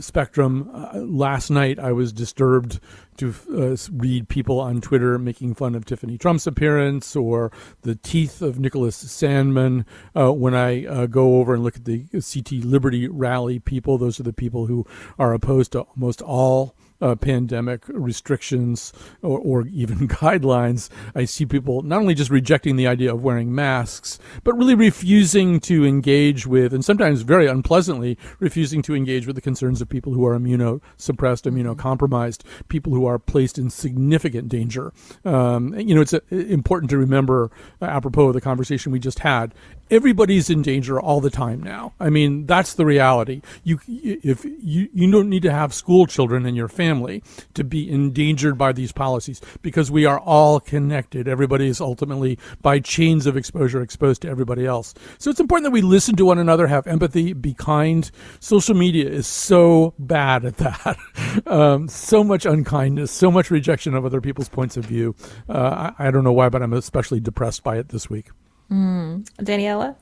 [0.00, 0.70] spectrum.
[0.72, 2.80] Uh, last night, I was disturbed
[3.18, 7.52] to uh, read people on Twitter making fun of Tiffany Trump's appearance or
[7.82, 9.84] the teeth of Nicholas Sandmann.
[10.16, 14.18] Uh, when I uh, go over and look at the CT Liberty rally people, those
[14.18, 14.86] are the people who
[15.18, 18.92] are opposed to almost all uh, pandemic restrictions
[19.22, 23.54] or, or even guidelines, I see people not only just rejecting the idea of wearing
[23.54, 29.36] masks, but really refusing to engage with, and sometimes very unpleasantly, refusing to engage with
[29.36, 34.92] the concerns of people who are immunosuppressed, immunocompromised, people who are placed in significant danger.
[35.24, 39.20] Um, you know, it's a, important to remember, uh, apropos of the conversation we just
[39.20, 39.54] had,
[39.90, 41.92] everybody's in danger all the time now.
[41.98, 43.42] I mean, that's the reality.
[43.64, 47.22] You, if you, you don't need to have school children in your family
[47.54, 51.28] to be endangered by these policies because we are all connected.
[51.28, 54.94] Everybody is ultimately by chains of exposure exposed to everybody else.
[55.18, 58.10] So it's important that we listen to one another, have empathy, be kind.
[58.38, 60.96] Social media is so bad at that.
[61.46, 65.14] um, so much unkindness, so much rejection of other people's points of view.
[65.48, 68.30] Uh, I, I don't know why, but I'm especially depressed by it this week.
[68.70, 69.24] Mm.
[69.38, 69.96] Daniela?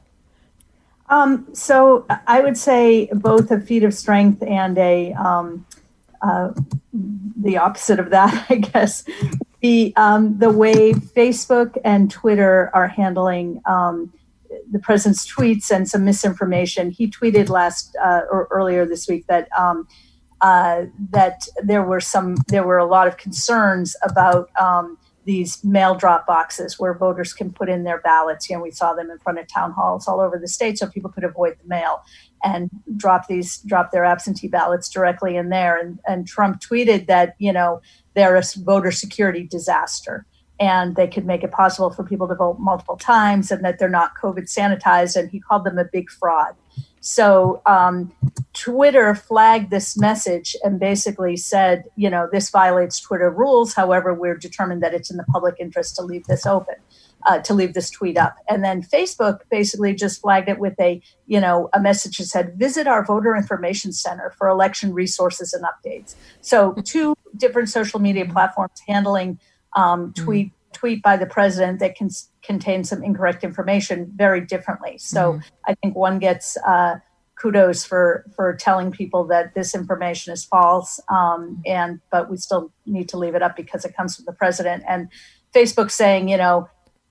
[1.09, 5.65] Um, so I would say both a feat of strength and a um,
[6.21, 6.51] uh,
[6.93, 9.05] the opposite of that, I guess.
[9.61, 14.13] The um, the way Facebook and Twitter are handling um,
[14.71, 16.91] the president's tweets and some misinformation.
[16.91, 19.89] He tweeted last uh, or earlier this week that um,
[20.41, 24.98] uh, that there were some there were a lot of concerns about um,
[25.29, 28.49] these mail drop boxes where voters can put in their ballots.
[28.49, 30.87] You know, we saw them in front of town halls all over the state so
[30.87, 32.03] people could avoid the mail
[32.43, 35.77] and drop these drop their absentee ballots directly in there.
[35.77, 37.83] And, and Trump tweeted that, you know,
[38.15, 40.25] they're a voter security disaster
[40.59, 43.91] and they could make it possible for people to vote multiple times and that they're
[43.91, 45.15] not COVID sanitized.
[45.15, 46.55] And he called them a big fraud.
[47.09, 48.13] So um,
[48.53, 53.73] Twitter flagged this message and basically said, you know, this violates Twitter rules.
[53.73, 56.75] However, we're determined that it's in the public interest to leave this open,
[57.27, 58.37] uh, to leave this tweet up.
[58.47, 62.59] And then Facebook basically just flagged it with a, you know, a message that said,
[62.59, 66.15] visit our voter information center for election resources and updates.
[66.43, 69.41] So two different social media platforms handling
[69.75, 72.09] um, tweet tweet by the president that can
[72.43, 74.97] contain some incorrect information very differently.
[74.99, 75.41] So mm-hmm.
[75.67, 76.97] I think one gets uh,
[77.41, 82.73] kudos for for telling people that this information is false, um, and but we still
[82.87, 84.85] need to leave it up because it comes from the president.
[84.89, 85.09] And
[85.55, 86.69] Facebook saying, you know,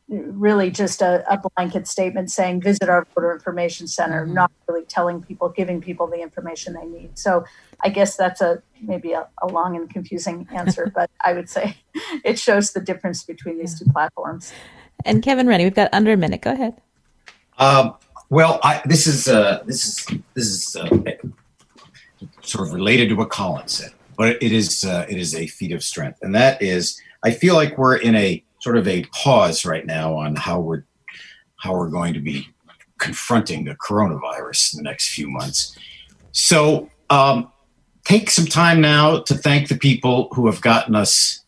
[0.09, 4.35] really just a, a blanket statement saying visit our voter information center, mm-hmm.
[4.35, 7.17] not really telling people, giving people the information they need.
[7.17, 7.43] So
[7.83, 11.77] I guess that's a maybe a, a long and confusing answer, but I would say
[12.23, 14.53] it shows the difference between these two platforms.
[15.05, 16.41] And Kevin Rennie, we've got under a minute.
[16.41, 16.81] Go ahead.
[17.57, 17.95] Um,
[18.29, 20.89] well, I, this is uh, this is this is uh,
[22.41, 23.91] sort of related to what Colin said.
[24.17, 27.55] but it is uh, it is a feat of strength, and that is I feel
[27.55, 30.83] like we're in a sort of a pause right now on how we're
[31.57, 32.47] how we're going to be
[32.99, 35.77] confronting the coronavirus in the next few months.
[36.31, 37.51] So um,
[38.03, 41.43] take some time now to thank the people who have gotten us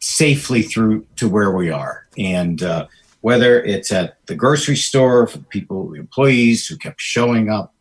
[0.00, 2.86] safely through to where we are, and uh,
[3.20, 7.74] whether it's at the grocery store for the people, employees who kept showing up,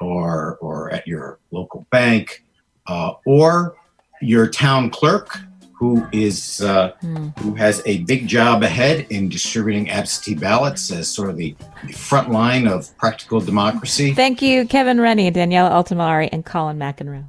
[0.00, 2.44] or or at your local bank,
[2.86, 3.76] uh, or
[4.20, 5.38] your town clerk
[5.76, 7.36] who is uh, mm.
[7.40, 11.54] who has a big job ahead in distributing absentee ballots as sort of the,
[11.86, 14.14] the front line of practical democracy.
[14.14, 17.24] Thank you, Kevin Rennie, Danielle Altimari, and Colin McEnroe.